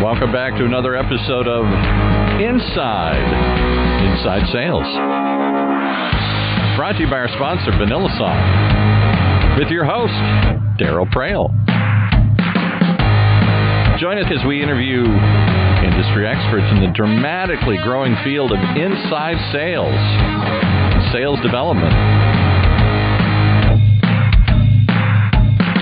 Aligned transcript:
Welcome 0.00 0.32
back 0.32 0.56
to 0.56 0.64
another 0.64 0.96
episode 0.96 1.46
of 1.46 1.66
Inside 2.40 3.20
Inside 4.08 4.48
Sales. 4.50 4.88
Brought 6.78 6.96
to 6.96 7.00
you 7.00 7.10
by 7.10 7.18
our 7.18 7.28
sponsor, 7.36 7.72
VanillaSoft, 7.72 9.58
with 9.58 9.68
your 9.68 9.84
host, 9.84 10.14
Daryl 10.80 11.04
Praill. 11.12 11.50
Join 14.00 14.16
us 14.16 14.32
as 14.32 14.42
we 14.46 14.62
interview 14.62 15.04
industry 15.84 16.26
experts 16.26 16.64
in 16.72 16.80
the 16.80 16.88
dramatically 16.94 17.76
growing 17.84 18.16
field 18.24 18.52
of 18.52 18.58
inside 18.58 19.36
sales, 19.52 19.92
sales 21.12 21.38
development. 21.40 22.39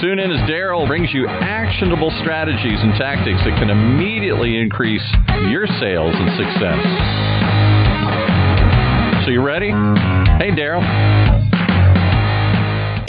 Tune 0.01 0.21
in 0.21 0.31
as 0.31 0.39
Daryl 0.49 0.87
brings 0.87 1.13
you 1.13 1.27
actionable 1.27 2.13
strategies 2.21 2.79
and 2.81 2.95
tactics 2.95 3.43
that 3.45 3.59
can 3.59 3.69
immediately 3.69 4.57
increase 4.57 5.03
your 5.51 5.67
sales 5.81 6.15
and 6.15 6.31
success. 6.39 6.85
So, 9.25 9.33
you 9.33 9.43
ready? 9.43 9.71
Hey, 10.39 10.53
Daryl. 10.53 10.85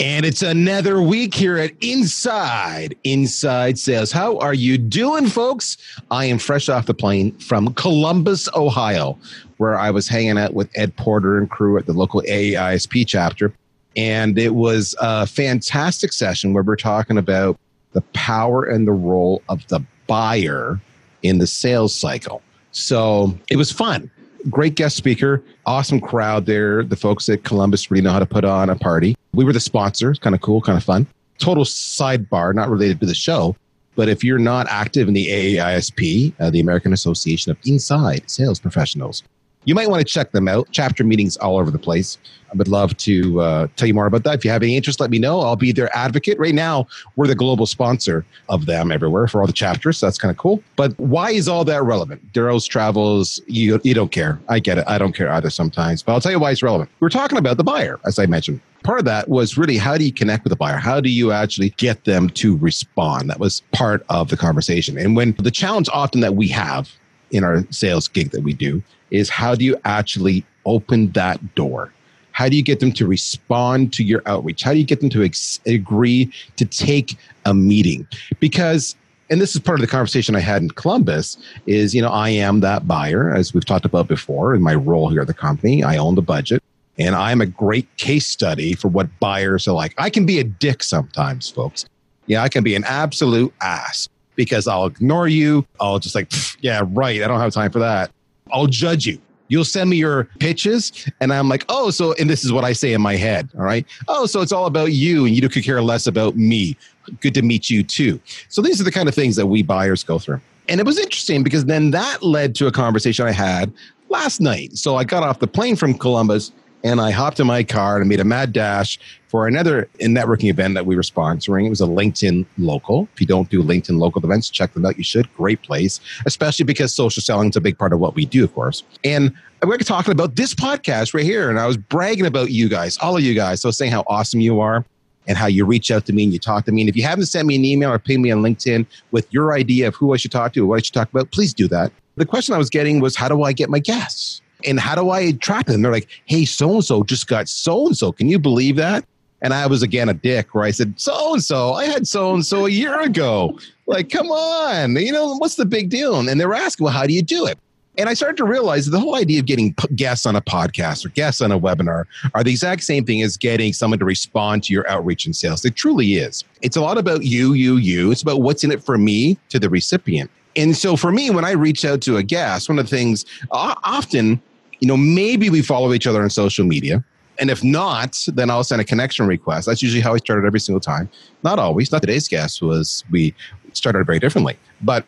And 0.00 0.26
it's 0.26 0.42
another 0.42 1.00
week 1.00 1.32
here 1.32 1.58
at 1.58 1.70
Inside 1.80 2.96
Inside 3.04 3.78
Sales. 3.78 4.10
How 4.10 4.38
are 4.38 4.54
you 4.54 4.76
doing, 4.76 5.28
folks? 5.28 5.76
I 6.10 6.24
am 6.24 6.38
fresh 6.38 6.68
off 6.68 6.86
the 6.86 6.94
plane 6.94 7.38
from 7.38 7.72
Columbus, 7.74 8.48
Ohio, 8.56 9.16
where 9.58 9.78
I 9.78 9.92
was 9.92 10.08
hanging 10.08 10.38
out 10.38 10.54
with 10.54 10.68
Ed 10.74 10.96
Porter 10.96 11.38
and 11.38 11.48
crew 11.48 11.78
at 11.78 11.86
the 11.86 11.92
local 11.92 12.20
AISP 12.22 13.06
chapter. 13.06 13.52
And 13.96 14.38
it 14.38 14.54
was 14.54 14.94
a 15.00 15.26
fantastic 15.26 16.12
session 16.12 16.52
where 16.52 16.62
we're 16.62 16.76
talking 16.76 17.18
about 17.18 17.58
the 17.92 18.00
power 18.12 18.64
and 18.64 18.86
the 18.86 18.92
role 18.92 19.42
of 19.48 19.66
the 19.68 19.80
buyer 20.06 20.80
in 21.22 21.38
the 21.38 21.46
sales 21.46 21.94
cycle. 21.94 22.42
So 22.72 23.36
it 23.48 23.56
was 23.56 23.72
fun. 23.72 24.10
Great 24.48 24.74
guest 24.74 24.96
speaker, 24.96 25.42
awesome 25.66 26.00
crowd 26.00 26.46
there. 26.46 26.82
The 26.82 26.96
folks 26.96 27.28
at 27.28 27.44
Columbus 27.44 27.90
really 27.90 28.02
know 28.02 28.12
how 28.12 28.20
to 28.20 28.26
put 28.26 28.44
on 28.44 28.70
a 28.70 28.76
party. 28.76 29.16
We 29.34 29.44
were 29.44 29.52
the 29.52 29.60
sponsor, 29.60 30.14
kind 30.14 30.34
of 30.34 30.40
cool, 30.40 30.60
kind 30.60 30.78
of 30.78 30.84
fun. 30.84 31.06
Total 31.38 31.64
sidebar, 31.64 32.54
not 32.54 32.70
related 32.70 33.00
to 33.00 33.06
the 33.06 33.14
show. 33.14 33.56
But 33.96 34.08
if 34.08 34.24
you're 34.24 34.38
not 34.38 34.66
active 34.68 35.08
in 35.08 35.14
the 35.14 35.28
AAISP, 35.28 36.32
uh, 36.40 36.50
the 36.50 36.60
American 36.60 36.92
Association 36.92 37.50
of 37.50 37.58
Inside 37.64 38.30
Sales 38.30 38.58
Professionals, 38.58 39.22
you 39.64 39.74
might 39.74 39.88
want 39.88 40.00
to 40.00 40.04
check 40.04 40.32
them 40.32 40.48
out. 40.48 40.68
Chapter 40.70 41.04
meetings 41.04 41.36
all 41.36 41.58
over 41.58 41.70
the 41.70 41.78
place. 41.78 42.18
I 42.52 42.56
would 42.56 42.68
love 42.68 42.96
to 42.98 43.40
uh, 43.40 43.66
tell 43.76 43.86
you 43.86 43.94
more 43.94 44.06
about 44.06 44.24
that. 44.24 44.38
If 44.38 44.44
you 44.44 44.50
have 44.50 44.62
any 44.62 44.76
interest, 44.76 44.98
let 45.00 45.10
me 45.10 45.18
know. 45.18 45.40
I'll 45.40 45.54
be 45.54 45.70
their 45.70 45.94
advocate. 45.96 46.38
Right 46.38 46.54
now, 46.54 46.88
we're 47.14 47.26
the 47.26 47.34
global 47.34 47.66
sponsor 47.66 48.24
of 48.48 48.66
them 48.66 48.90
everywhere 48.90 49.28
for 49.28 49.40
all 49.40 49.46
the 49.46 49.52
chapters. 49.52 49.98
So 49.98 50.06
that's 50.06 50.18
kind 50.18 50.30
of 50.30 50.38
cool. 50.38 50.62
But 50.76 50.98
why 50.98 51.30
is 51.30 51.48
all 51.48 51.64
that 51.66 51.82
relevant? 51.84 52.32
Daryl's 52.32 52.66
travels, 52.66 53.40
you, 53.46 53.80
you 53.84 53.94
don't 53.94 54.10
care. 54.10 54.40
I 54.48 54.58
get 54.58 54.78
it. 54.78 54.84
I 54.88 54.98
don't 54.98 55.14
care 55.14 55.30
either 55.30 55.50
sometimes. 55.50 56.02
But 56.02 56.14
I'll 56.14 56.20
tell 56.20 56.32
you 56.32 56.40
why 56.40 56.50
it's 56.50 56.62
relevant. 56.62 56.90
We're 56.98 57.08
talking 57.08 57.38
about 57.38 57.56
the 57.56 57.64
buyer, 57.64 58.00
as 58.04 58.18
I 58.18 58.26
mentioned. 58.26 58.60
Part 58.82 58.98
of 58.98 59.04
that 59.04 59.28
was 59.28 59.58
really 59.58 59.76
how 59.76 59.98
do 59.98 60.04
you 60.04 60.12
connect 60.12 60.42
with 60.42 60.50
the 60.50 60.56
buyer? 60.56 60.78
How 60.78 61.00
do 61.00 61.10
you 61.10 61.32
actually 61.32 61.70
get 61.70 62.04
them 62.04 62.30
to 62.30 62.56
respond? 62.56 63.28
That 63.28 63.38
was 63.38 63.60
part 63.72 64.04
of 64.08 64.30
the 64.30 64.38
conversation. 64.38 64.96
And 64.96 65.14
when 65.14 65.32
the 65.38 65.50
challenge 65.50 65.88
often 65.92 66.20
that 66.20 66.34
we 66.34 66.48
have 66.48 66.90
in 67.30 67.44
our 67.44 67.64
sales 67.70 68.08
gig 68.08 68.30
that 68.30 68.42
we 68.42 68.54
do 68.54 68.82
is 69.10 69.28
how 69.28 69.54
do 69.54 69.64
you 69.64 69.76
actually 69.84 70.44
open 70.66 71.10
that 71.12 71.54
door? 71.54 71.92
How 72.32 72.48
do 72.48 72.56
you 72.56 72.62
get 72.62 72.80
them 72.80 72.92
to 72.92 73.06
respond 73.06 73.92
to 73.94 74.04
your 74.04 74.22
outreach? 74.26 74.62
How 74.62 74.72
do 74.72 74.78
you 74.78 74.84
get 74.84 75.00
them 75.00 75.10
to 75.10 75.22
ex- 75.22 75.60
agree 75.66 76.32
to 76.56 76.64
take 76.64 77.16
a 77.44 77.52
meeting? 77.52 78.06
Because 78.38 78.94
and 79.30 79.40
this 79.40 79.54
is 79.54 79.60
part 79.60 79.78
of 79.78 79.80
the 79.80 79.90
conversation 79.90 80.34
I 80.34 80.40
had 80.40 80.60
in 80.60 80.70
Columbus 80.70 81.36
is, 81.66 81.94
you 81.94 82.02
know, 82.02 82.10
I 82.10 82.30
am 82.30 82.60
that 82.60 82.88
buyer, 82.88 83.32
as 83.32 83.54
we've 83.54 83.64
talked 83.64 83.84
about 83.84 84.08
before 84.08 84.56
in 84.56 84.62
my 84.62 84.74
role 84.74 85.08
here 85.08 85.20
at 85.20 85.28
the 85.28 85.34
company. 85.34 85.84
I 85.84 85.98
own 85.98 86.16
the 86.16 86.22
budget 86.22 86.60
and 86.98 87.14
I'm 87.14 87.40
a 87.40 87.46
great 87.46 87.86
case 87.96 88.26
study 88.26 88.74
for 88.74 88.88
what 88.88 89.08
buyers 89.20 89.68
are 89.68 89.72
like. 89.72 89.94
I 89.98 90.10
can 90.10 90.26
be 90.26 90.40
a 90.40 90.44
dick 90.44 90.82
sometimes, 90.82 91.48
folks. 91.48 91.86
Yeah, 92.26 92.42
I 92.42 92.48
can 92.48 92.64
be 92.64 92.74
an 92.74 92.84
absolute 92.84 93.54
ass 93.60 94.08
because 94.34 94.66
I'll 94.66 94.86
ignore 94.86 95.28
you. 95.28 95.64
I'll 95.80 95.98
just 95.98 96.14
like, 96.14 96.30
yeah, 96.60 96.82
right. 96.88 97.22
I 97.22 97.28
don't 97.28 97.40
have 97.40 97.52
time 97.52 97.70
for 97.70 97.78
that. 97.78 98.10
I'll 98.52 98.66
judge 98.66 99.06
you. 99.06 99.20
You'll 99.48 99.64
send 99.64 99.90
me 99.90 99.96
your 99.96 100.24
pitches, 100.38 100.92
and 101.20 101.32
I'm 101.32 101.48
like, 101.48 101.64
oh, 101.68 101.90
so, 101.90 102.12
and 102.14 102.30
this 102.30 102.44
is 102.44 102.52
what 102.52 102.62
I 102.62 102.72
say 102.72 102.92
in 102.92 103.00
my 103.00 103.16
head. 103.16 103.50
All 103.56 103.64
right. 103.64 103.84
Oh, 104.06 104.26
so 104.26 104.42
it's 104.42 104.52
all 104.52 104.66
about 104.66 104.92
you, 104.92 105.26
and 105.26 105.34
you 105.34 105.48
could 105.48 105.64
care 105.64 105.82
less 105.82 106.06
about 106.06 106.36
me. 106.36 106.76
Good 107.20 107.34
to 107.34 107.42
meet 107.42 107.68
you 107.68 107.82
too. 107.82 108.20
So 108.48 108.62
these 108.62 108.80
are 108.80 108.84
the 108.84 108.92
kind 108.92 109.08
of 109.08 109.14
things 109.14 109.34
that 109.34 109.46
we 109.46 109.62
buyers 109.62 110.04
go 110.04 110.20
through. 110.20 110.40
And 110.68 110.78
it 110.78 110.86
was 110.86 111.00
interesting 111.00 111.42
because 111.42 111.64
then 111.64 111.90
that 111.90 112.22
led 112.22 112.54
to 112.56 112.68
a 112.68 112.72
conversation 112.72 113.26
I 113.26 113.32
had 113.32 113.72
last 114.08 114.40
night. 114.40 114.78
So 114.78 114.94
I 114.94 115.02
got 115.02 115.24
off 115.24 115.40
the 115.40 115.48
plane 115.48 115.74
from 115.74 115.94
Columbus 115.94 116.52
and 116.82 117.00
I 117.00 117.10
hopped 117.10 117.40
in 117.40 117.46
my 117.46 117.62
car 117.62 117.98
and 117.98 118.08
made 118.08 118.20
a 118.20 118.24
mad 118.24 118.52
dash 118.52 118.98
for 119.28 119.46
another 119.46 119.88
networking 120.00 120.50
event 120.50 120.74
that 120.74 120.86
we 120.86 120.96
were 120.96 121.02
sponsoring. 121.02 121.66
It 121.66 121.70
was 121.70 121.80
a 121.80 121.86
LinkedIn 121.86 122.46
local. 122.58 123.08
If 123.14 123.20
you 123.20 123.26
don't 123.26 123.48
do 123.50 123.62
LinkedIn 123.62 123.98
local 123.98 124.24
events, 124.24 124.48
check 124.48 124.72
them 124.72 124.84
out. 124.84 124.98
You 124.98 125.04
should. 125.04 125.32
Great 125.34 125.62
place, 125.62 126.00
especially 126.26 126.64
because 126.64 126.94
social 126.94 127.22
selling 127.22 127.50
is 127.50 127.56
a 127.56 127.60
big 127.60 127.78
part 127.78 127.92
of 127.92 128.00
what 128.00 128.14
we 128.14 128.24
do, 128.24 128.42
of 128.44 128.54
course. 128.54 128.82
And 129.04 129.32
we're 129.62 129.78
talking 129.78 130.12
about 130.12 130.36
this 130.36 130.54
podcast 130.54 131.14
right 131.14 131.24
here. 131.24 131.50
And 131.50 131.60
I 131.60 131.66
was 131.66 131.76
bragging 131.76 132.26
about 132.26 132.50
you 132.50 132.68
guys, 132.68 132.96
all 132.98 133.16
of 133.16 133.22
you 133.22 133.34
guys. 133.34 133.60
So 133.60 133.70
saying 133.70 133.92
how 133.92 134.04
awesome 134.06 134.40
you 134.40 134.60
are 134.60 134.84
and 135.28 135.36
how 135.36 135.46
you 135.46 135.66
reach 135.66 135.90
out 135.90 136.06
to 136.06 136.12
me 136.12 136.24
and 136.24 136.32
you 136.32 136.38
talk 136.38 136.64
to 136.64 136.72
me. 136.72 136.80
And 136.80 136.88
if 136.88 136.96
you 136.96 137.02
haven't 137.02 137.26
sent 137.26 137.46
me 137.46 137.56
an 137.56 137.64
email 137.64 137.92
or 137.92 137.98
ping 137.98 138.22
me 138.22 138.30
on 138.30 138.42
LinkedIn 138.42 138.86
with 139.10 139.32
your 139.32 139.52
idea 139.52 139.86
of 139.86 139.94
who 139.94 140.14
I 140.14 140.16
should 140.16 140.32
talk 140.32 140.54
to, 140.54 140.64
or 140.64 140.66
what 140.66 140.76
I 140.76 140.82
should 140.82 140.94
talk 140.94 141.10
about, 141.10 141.30
please 141.30 141.52
do 141.52 141.68
that. 141.68 141.92
The 142.16 142.26
question 142.26 142.54
I 142.54 142.58
was 142.58 142.70
getting 142.70 143.00
was, 143.00 143.16
how 143.16 143.28
do 143.28 143.42
I 143.42 143.52
get 143.52 143.70
my 143.70 143.78
guests? 143.78 144.40
And 144.64 144.80
how 144.80 144.94
do 144.94 145.10
I 145.10 145.32
track 145.32 145.66
them? 145.66 145.82
They're 145.82 145.92
like, 145.92 146.08
hey, 146.26 146.44
so 146.44 146.74
and 146.74 146.84
so 146.84 147.02
just 147.04 147.26
got 147.26 147.48
so 147.48 147.86
and 147.86 147.96
so. 147.96 148.12
Can 148.12 148.28
you 148.28 148.38
believe 148.38 148.76
that? 148.76 149.04
And 149.42 149.54
I 149.54 149.66
was 149.66 149.82
again 149.82 150.08
a 150.08 150.14
dick 150.14 150.54
where 150.54 150.64
I 150.64 150.70
said, 150.70 151.00
so 151.00 151.34
and 151.34 151.42
so, 151.42 151.72
I 151.72 151.86
had 151.86 152.06
so 152.06 152.34
and 152.34 152.44
so 152.44 152.66
a 152.66 152.70
year 152.70 153.00
ago. 153.00 153.58
Like, 153.86 154.10
come 154.10 154.30
on, 154.30 154.96
you 154.96 155.12
know, 155.12 155.34
what's 155.36 155.56
the 155.56 155.64
big 155.64 155.88
deal? 155.88 156.16
And 156.16 156.40
they 156.40 156.46
were 156.46 156.54
asking, 156.54 156.84
well, 156.84 156.92
how 156.92 157.06
do 157.06 157.14
you 157.14 157.22
do 157.22 157.46
it? 157.46 157.58
And 157.98 158.08
I 158.08 158.14
started 158.14 158.36
to 158.36 158.44
realize 158.44 158.86
the 158.86 159.00
whole 159.00 159.16
idea 159.16 159.40
of 159.40 159.46
getting 159.46 159.74
guests 159.94 160.24
on 160.24 160.36
a 160.36 160.40
podcast 160.40 161.04
or 161.04 161.08
guests 161.08 161.40
on 161.40 161.50
a 161.50 161.58
webinar 161.58 162.04
are 162.34 162.44
the 162.44 162.50
exact 162.50 162.84
same 162.84 163.04
thing 163.04 163.20
as 163.20 163.36
getting 163.36 163.72
someone 163.72 163.98
to 163.98 164.04
respond 164.04 164.62
to 164.64 164.72
your 164.72 164.88
outreach 164.88 165.26
and 165.26 165.34
sales. 165.34 165.64
It 165.64 165.74
truly 165.74 166.14
is. 166.14 166.44
It's 166.62 166.76
a 166.76 166.80
lot 166.80 166.98
about 166.98 167.24
you, 167.24 167.52
you, 167.52 167.76
you. 167.76 168.12
It's 168.12 168.22
about 168.22 168.42
what's 168.42 168.62
in 168.62 168.70
it 168.70 168.82
for 168.82 168.96
me 168.96 169.36
to 169.48 169.58
the 169.58 169.68
recipient. 169.68 170.30
And 170.56 170.76
so 170.76 170.96
for 170.96 171.12
me, 171.12 171.30
when 171.30 171.44
I 171.44 171.50
reach 171.50 171.84
out 171.84 172.00
to 172.02 172.16
a 172.16 172.22
guest, 172.22 172.68
one 172.68 172.78
of 172.78 172.88
the 172.88 172.96
things 172.96 173.24
uh, 173.50 173.74
often 173.82 174.40
you 174.80 174.88
know, 174.88 174.96
maybe 174.96 175.50
we 175.50 175.62
follow 175.62 175.92
each 175.92 176.06
other 176.06 176.22
on 176.22 176.30
social 176.30 176.64
media. 176.64 177.04
And 177.38 177.48
if 177.48 177.64
not, 177.64 178.18
then 178.28 178.50
I'll 178.50 178.64
send 178.64 178.82
a 178.82 178.84
connection 178.84 179.26
request. 179.26 179.66
That's 179.66 179.82
usually 179.82 180.02
how 180.02 180.14
I 180.14 180.18
started 180.18 180.46
every 180.46 180.60
single 180.60 180.80
time. 180.80 181.08
Not 181.42 181.58
always. 181.58 181.90
Not 181.90 182.02
today's 182.02 182.28
guest 182.28 182.60
was 182.60 183.02
we 183.10 183.34
started 183.72 184.04
very 184.04 184.18
differently. 184.18 184.58
But 184.82 185.06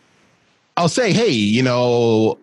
I'll 0.77 0.88
say, 0.88 1.12
hey, 1.12 1.28
you 1.28 1.62
know, 1.62 2.38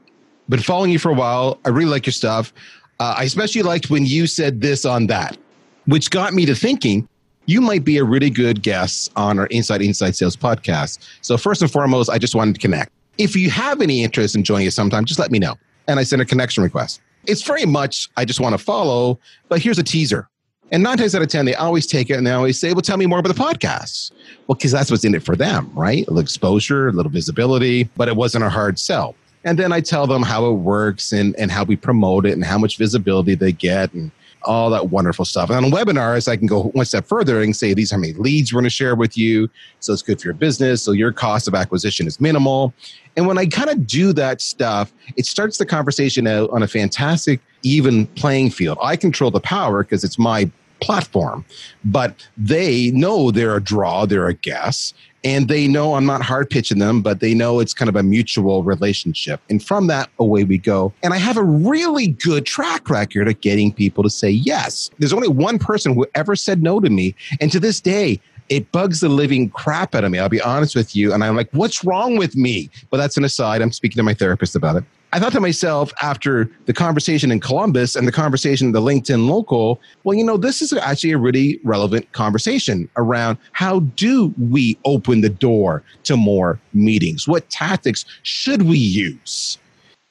been 0.48 0.60
following 0.60 0.92
you 0.92 1.00
for 1.00 1.10
a 1.10 1.16
while. 1.16 1.60
I 1.66 1.70
really 1.70 1.90
like 1.90 2.06
your 2.06 2.14
stuff. 2.14 2.54
Uh, 3.00 3.16
I 3.18 3.24
especially 3.24 3.64
liked 3.64 3.90
when 3.90 4.06
you 4.06 4.28
said 4.28 4.62
this 4.62 4.86
on 4.86 5.08
that, 5.08 5.38
which 5.86 6.12
got 6.12 6.34
me 6.34 6.46
to 6.46 6.54
thinking 6.54 7.08
you 7.46 7.62
might 7.62 7.84
be 7.84 7.98
a 7.98 8.04
really 8.04 8.30
good 8.30 8.62
guest 8.62 9.12
on 9.16 9.40
our 9.40 9.48
Inside 9.48 9.82
Inside 9.82 10.16
Sales 10.16 10.36
podcast. 10.36 11.00
So 11.22 11.36
first 11.36 11.64
and 11.64 11.72
foremost, 11.72 12.10
I 12.10 12.20
just 12.20 12.36
wanted 12.36 12.54
to 12.56 12.62
connect. 12.62 12.92
If 13.18 13.36
you 13.36 13.50
have 13.50 13.82
any 13.82 14.04
interest 14.04 14.36
in 14.36 14.44
joining 14.44 14.68
us 14.68 14.76
sometime, 14.76 15.06
just 15.06 15.20
let 15.20 15.32
me 15.32 15.40
know. 15.40 15.56
And 15.88 16.00
I 16.00 16.04
send 16.04 16.22
a 16.22 16.26
connection 16.26 16.64
request 16.64 17.02
it's 17.26 17.42
very 17.42 17.66
much 17.66 18.10
I 18.18 18.26
just 18.26 18.40
want 18.40 18.54
to 18.54 18.64
follow, 18.64 19.20
but 19.48 19.62
here's 19.62 19.80
a 19.80 19.84
teaser. 19.84 20.30
And 20.72 20.84
nine 20.84 20.98
times 20.98 21.16
out 21.16 21.22
of 21.22 21.28
10, 21.30 21.46
they 21.46 21.56
always 21.56 21.88
take 21.88 22.10
it 22.10 22.14
and 22.14 22.28
they 22.28 22.32
always 22.32 22.60
say, 22.60 22.74
well, 22.74 22.82
tell 22.82 22.98
me 22.98 23.08
more 23.08 23.20
about 23.20 23.36
the 23.36 23.42
podcast. 23.42 24.12
Well, 24.48 24.56
because 24.56 24.72
that's 24.72 24.92
what's 24.92 25.04
in 25.04 25.16
it 25.16 25.24
for 25.24 25.36
them, 25.36 25.72
right? 25.74 26.06
A 26.06 26.12
little 26.12 26.20
exposure, 26.20 26.90
a 26.90 26.92
little 26.92 27.12
visibility, 27.12 27.86
but 27.98 28.08
it 28.08 28.16
wasn't 28.16 28.44
a 28.44 28.50
hard 28.50 28.78
sell. 28.78 29.16
And 29.44 29.58
then 29.58 29.72
I 29.72 29.82
tell 29.82 30.06
them 30.06 30.22
how 30.22 30.48
it 30.48 30.54
works 30.54 31.12
and, 31.12 31.36
and 31.38 31.50
how 31.50 31.64
we 31.64 31.76
promote 31.76 32.26
it 32.26 32.34
and 32.34 32.44
how 32.44 32.58
much 32.58 32.78
visibility 32.78 33.36
they 33.36 33.52
get 33.52 33.94
and 33.94 34.12
all 34.44 34.70
that 34.70 34.90
wonderful 34.90 35.26
stuff. 35.26 35.50
And 35.50 35.66
on 35.66 35.72
webinars, 35.72 36.28
I 36.28 36.38
can 36.38 36.48
go 36.48 36.64
one 36.70 36.86
step 36.86 37.06
further 37.06 37.42
and 37.42 37.56
say, 37.56 37.74
these 37.74 37.92
are 37.92 37.98
many 37.98 38.14
leads 38.14 38.54
we're 38.54 38.62
going 38.62 38.66
to 38.66 38.70
share 38.70 38.96
with 38.96 39.18
you. 39.18 39.50
So 39.80 39.94
it's 39.94 40.02
good 40.02 40.22
for 40.22 40.28
your 40.28 40.34
business. 40.34 40.82
So 40.82 40.92
your 40.92 41.12
cost 41.12 41.48
of 41.48 41.56
acquisition 41.56 42.08
is 42.08 42.22
minimal. 42.22 42.74
And 43.18 43.28
when 43.28 43.38
I 43.38 43.46
kind 43.46 43.70
of 43.70 43.86
do 43.86 44.14
that 44.14 44.42
stuff, 44.42 44.94
it 45.18 45.26
starts 45.26 45.58
the 45.58 45.66
conversation 45.66 46.28
out 46.28 46.50
on 46.52 46.64
a 46.64 46.68
fantastic, 46.68 47.42
even 47.64 48.08
playing 48.08 48.52
field. 48.52 48.78
I 48.82 48.96
control 48.96 49.32
the 49.32 49.42
power 49.42 49.84
because 49.84 50.04
it's 50.04 50.18
my 50.18 50.50
platform, 50.80 51.44
but 51.84 52.28
they 52.38 52.92
know 52.92 53.32
they're 53.32 53.58
a 53.58 53.62
draw, 53.62 54.06
they're 54.06 54.28
a 54.28 54.34
guess, 54.34 54.94
and 55.24 55.48
they 55.48 55.68
know 55.68 55.96
I'm 55.96 56.06
not 56.06 56.22
hard 56.22 56.50
pitching 56.50 56.80
them, 56.80 57.02
but 57.02 57.20
they 57.20 57.34
know 57.34 57.60
it's 57.60 57.74
kind 57.74 57.90
of 57.90 57.96
a 57.96 58.04
mutual 58.04 58.64
relationship. 58.64 59.42
And 59.50 59.64
from 59.64 59.88
that, 59.88 60.10
away 60.20 60.44
we 60.44 60.58
go. 60.58 60.94
And 61.04 61.14
I 61.14 61.18
have 61.18 61.38
a 61.38 61.44
really 61.44 62.08
good 62.08 62.46
track 62.46 62.90
record 62.90 63.28
of 63.28 63.40
getting 63.42 63.74
people 63.74 64.04
to 64.04 64.10
say 64.10 64.30
yes. 64.30 64.90
There's 65.00 65.14
only 65.14 65.28
one 65.28 65.60
person 65.60 65.94
who 65.94 66.06
ever 66.16 66.36
said 66.36 66.64
no 66.64 66.80
to 66.80 66.90
me. 66.90 67.16
And 67.42 67.52
to 67.52 67.60
this 67.60 67.82
day, 67.82 68.20
it 68.50 68.72
bugs 68.72 69.00
the 69.00 69.10
living 69.10 69.50
crap 69.50 69.96
out 69.96 70.04
of 70.04 70.12
me. 70.12 70.20
I'll 70.20 70.30
be 70.30 70.42
honest 70.42 70.76
with 70.76 70.96
you. 70.96 71.14
And 71.14 71.24
I'm 71.24 71.36
like, 71.36 71.50
what's 71.52 71.84
wrong 71.86 72.18
with 72.18 72.36
me? 72.36 72.70
But 72.90 72.98
that's 72.98 73.16
an 73.16 73.24
aside. 73.24 73.62
I'm 73.62 73.72
speaking 73.72 73.98
to 73.98 74.04
my 74.04 74.14
therapist 74.14 74.56
about 74.56 74.76
it. 74.76 74.84
I 75.12 75.20
thought 75.20 75.32
to 75.32 75.40
myself 75.40 75.92
after 76.04 76.50
the 76.66 76.74
conversation 76.74 77.32
in 77.32 77.40
Columbus 77.40 77.96
and 77.96 78.08
the 78.08 78.12
conversation 78.12 78.68
in 78.68 78.74
the 78.74 78.82
LinkedIn 78.82 79.28
local, 79.28 79.82
well, 80.04 80.16
you 80.16 80.24
know, 80.24 80.38
this 80.38 80.62
is 80.62 80.72
actually 80.72 81.12
a 81.12 81.18
really 81.18 81.60
relevant 81.64 82.12
conversation 82.12 82.88
around 82.96 83.40
how 83.54 83.80
do 83.80 84.34
we 84.38 84.78
open 84.86 85.22
the 85.22 85.30
door 85.30 85.84
to 86.04 86.16
more 86.16 86.60
meetings? 86.74 87.28
What 87.28 87.50
tactics 87.50 88.06
should 88.22 88.64
we 88.64 88.78
use? 88.78 89.58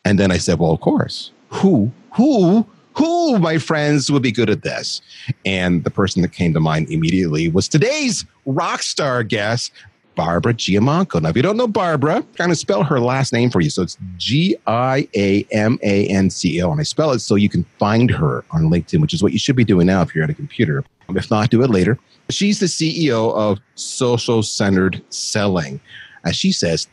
And 0.05 0.19
then 0.19 0.32
I 0.32 0.38
said, 0.38 0.58
well, 0.58 0.73
of 0.73 0.81
course, 0.81 1.31
who, 1.50 1.93
who, 2.12 2.67
who, 2.98 3.38
my 3.38 3.58
friends, 3.58 4.10
would 4.10 4.22
be 4.22 4.32
good 4.32 4.50
at 4.50 4.62
this? 4.62 5.00
And 5.46 5.84
the 5.84 5.90
person 5.90 6.20
that 6.22 6.32
came 6.32 6.52
to 6.54 6.60
mind 6.60 6.90
immediately 6.90 7.48
was 7.48 7.68
today's 7.68 8.24
rock 8.44 8.82
star 8.82 9.22
guest, 9.22 9.72
Barbara 10.16 10.52
Giamanco. 10.52 11.22
Now, 11.22 11.28
if 11.28 11.36
you 11.36 11.42
don't 11.42 11.56
know 11.56 11.68
Barbara, 11.68 12.24
I'm 12.40 12.48
to 12.48 12.56
spell 12.56 12.82
her 12.82 12.98
last 12.98 13.32
name 13.32 13.50
for 13.50 13.60
you. 13.60 13.70
So 13.70 13.82
it's 13.82 13.96
G 14.16 14.56
I 14.66 15.06
A 15.14 15.44
M 15.52 15.78
A 15.82 16.08
N 16.08 16.28
C 16.28 16.60
O. 16.60 16.72
And 16.72 16.80
I 16.80 16.82
spell 16.82 17.12
it 17.12 17.20
so 17.20 17.36
you 17.36 17.48
can 17.48 17.62
find 17.78 18.10
her 18.10 18.44
on 18.50 18.64
LinkedIn, 18.64 19.00
which 19.00 19.14
is 19.14 19.22
what 19.22 19.32
you 19.32 19.38
should 19.38 19.54
be 19.54 19.64
doing 19.64 19.86
now 19.86 20.02
if 20.02 20.12
you're 20.14 20.24
at 20.24 20.30
a 20.30 20.34
computer. 20.34 20.84
Um, 21.08 21.16
if 21.16 21.30
not, 21.30 21.50
do 21.50 21.62
it 21.62 21.70
later. 21.70 21.96
She's 22.30 22.58
the 22.58 22.66
CEO 22.66 23.32
of 23.34 23.60
Social 23.76 24.42
Centered 24.42 25.00
Selling. 25.10 25.80
As 26.24 26.34
she 26.34 26.50
says, 26.50 26.88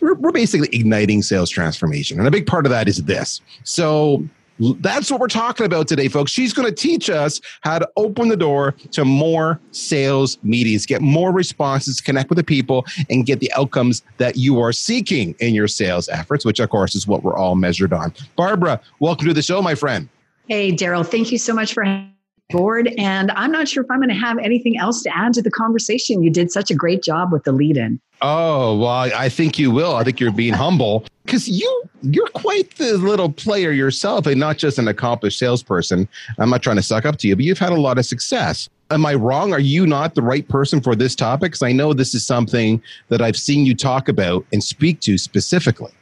we're 0.00 0.32
basically 0.32 0.68
igniting 0.72 1.22
sales 1.22 1.50
transformation. 1.50 2.18
And 2.18 2.26
a 2.26 2.30
big 2.30 2.46
part 2.46 2.66
of 2.66 2.70
that 2.70 2.88
is 2.88 3.04
this. 3.04 3.40
So 3.62 4.28
that's 4.58 5.10
what 5.10 5.20
we're 5.20 5.28
talking 5.28 5.66
about 5.66 5.88
today, 5.88 6.08
folks. 6.08 6.32
She's 6.32 6.52
going 6.52 6.68
to 6.68 6.74
teach 6.74 7.08
us 7.10 7.40
how 7.62 7.78
to 7.78 7.88
open 7.96 8.28
the 8.28 8.36
door 8.36 8.72
to 8.92 9.04
more 9.04 9.60
sales 9.70 10.38
meetings, 10.42 10.86
get 10.86 11.00
more 11.00 11.32
responses, 11.32 12.00
connect 12.00 12.28
with 12.30 12.38
the 12.38 12.44
people, 12.44 12.84
and 13.08 13.24
get 13.26 13.40
the 13.40 13.52
outcomes 13.54 14.02
that 14.18 14.36
you 14.36 14.60
are 14.60 14.72
seeking 14.72 15.34
in 15.38 15.54
your 15.54 15.68
sales 15.68 16.08
efforts, 16.08 16.44
which, 16.44 16.60
of 16.60 16.70
course, 16.70 16.94
is 16.94 17.06
what 17.06 17.22
we're 17.22 17.36
all 17.36 17.54
measured 17.54 17.92
on. 17.92 18.12
Barbara, 18.36 18.80
welcome 19.00 19.28
to 19.28 19.34
the 19.34 19.42
show, 19.42 19.62
my 19.62 19.74
friend. 19.74 20.08
Hey, 20.48 20.72
Daryl. 20.72 21.06
Thank 21.06 21.30
you 21.30 21.38
so 21.38 21.52
much 21.54 21.74
for 21.74 21.84
having 21.84 22.12
board. 22.50 22.92
And 22.96 23.30
I'm 23.32 23.52
not 23.52 23.68
sure 23.68 23.84
if 23.84 23.90
I'm 23.90 23.98
going 23.98 24.08
to 24.08 24.14
have 24.14 24.38
anything 24.38 24.78
else 24.78 25.02
to 25.02 25.14
add 25.14 25.34
to 25.34 25.42
the 25.42 25.50
conversation. 25.50 26.22
You 26.22 26.30
did 26.30 26.50
such 26.50 26.70
a 26.70 26.74
great 26.74 27.02
job 27.02 27.30
with 27.30 27.44
the 27.44 27.52
lead 27.52 27.76
in. 27.76 28.00
Oh, 28.22 28.78
well, 28.78 28.88
I 28.88 29.28
think 29.28 29.58
you 29.58 29.70
will. 29.70 29.94
I 29.94 30.02
think 30.02 30.18
you're 30.18 30.32
being 30.32 30.54
humble 30.54 31.04
because 31.28 31.46
you 31.46 31.82
you're 32.00 32.28
quite 32.28 32.74
the 32.76 32.96
little 32.96 33.30
player 33.30 33.70
yourself 33.70 34.24
and 34.26 34.40
not 34.40 34.56
just 34.56 34.78
an 34.78 34.88
accomplished 34.88 35.38
salesperson. 35.38 36.08
I'm 36.38 36.48
not 36.48 36.62
trying 36.62 36.76
to 36.76 36.82
suck 36.82 37.04
up 37.04 37.18
to 37.18 37.28
you, 37.28 37.36
but 37.36 37.44
you've 37.44 37.58
had 37.58 37.72
a 37.72 37.80
lot 37.80 37.98
of 37.98 38.06
success. 38.06 38.70
Am 38.90 39.04
I 39.04 39.12
wrong? 39.12 39.52
Are 39.52 39.60
you 39.60 39.86
not 39.86 40.14
the 40.14 40.22
right 40.22 40.48
person 40.48 40.80
for 40.80 40.96
this 40.96 41.14
topic? 41.14 41.52
Because 41.52 41.62
I 41.62 41.72
know 41.72 41.92
this 41.92 42.14
is 42.14 42.26
something 42.26 42.82
that 43.08 43.20
I've 43.20 43.36
seen 43.36 43.66
you 43.66 43.74
talk 43.74 44.08
about 44.08 44.46
and 44.54 44.64
speak 44.64 45.00
to 45.00 45.18
specifically. 45.18 45.92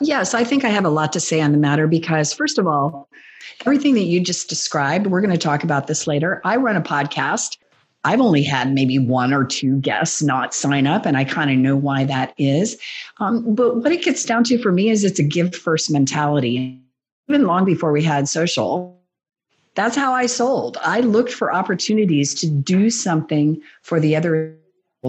Yes, 0.00 0.34
I 0.34 0.44
think 0.44 0.64
I 0.64 0.68
have 0.68 0.84
a 0.84 0.90
lot 0.90 1.12
to 1.14 1.20
say 1.20 1.40
on 1.40 1.50
the 1.50 1.58
matter 1.58 1.88
because, 1.88 2.32
first 2.32 2.56
of 2.56 2.68
all, 2.68 3.08
everything 3.62 3.94
that 3.94 4.04
you 4.04 4.20
just 4.20 4.48
described, 4.48 5.08
we're 5.08 5.20
going 5.20 5.32
to 5.32 5.38
talk 5.38 5.64
about 5.64 5.88
this 5.88 6.06
later. 6.06 6.40
I 6.44 6.56
run 6.56 6.76
a 6.76 6.82
podcast. 6.82 7.56
I've 8.06 8.20
only 8.20 8.44
had 8.44 8.72
maybe 8.72 9.00
one 9.00 9.34
or 9.34 9.44
two 9.44 9.80
guests 9.80 10.22
not 10.22 10.54
sign 10.54 10.86
up, 10.86 11.06
and 11.06 11.16
I 11.16 11.24
kind 11.24 11.50
of 11.50 11.56
know 11.56 11.74
why 11.74 12.04
that 12.04 12.34
is. 12.38 12.78
Um, 13.18 13.52
but 13.52 13.78
what 13.78 13.90
it 13.90 14.04
gets 14.04 14.24
down 14.24 14.44
to 14.44 14.62
for 14.62 14.70
me 14.70 14.90
is 14.90 15.02
it's 15.02 15.18
a 15.18 15.24
give 15.24 15.56
first 15.56 15.90
mentality. 15.90 16.80
Even 17.28 17.48
long 17.48 17.64
before 17.64 17.90
we 17.90 18.04
had 18.04 18.28
social, 18.28 18.96
that's 19.74 19.96
how 19.96 20.12
I 20.12 20.26
sold. 20.26 20.78
I 20.82 21.00
looked 21.00 21.32
for 21.32 21.52
opportunities 21.52 22.32
to 22.36 22.46
do 22.48 22.90
something 22.90 23.60
for 23.82 23.98
the 23.98 24.14
other 24.14 24.56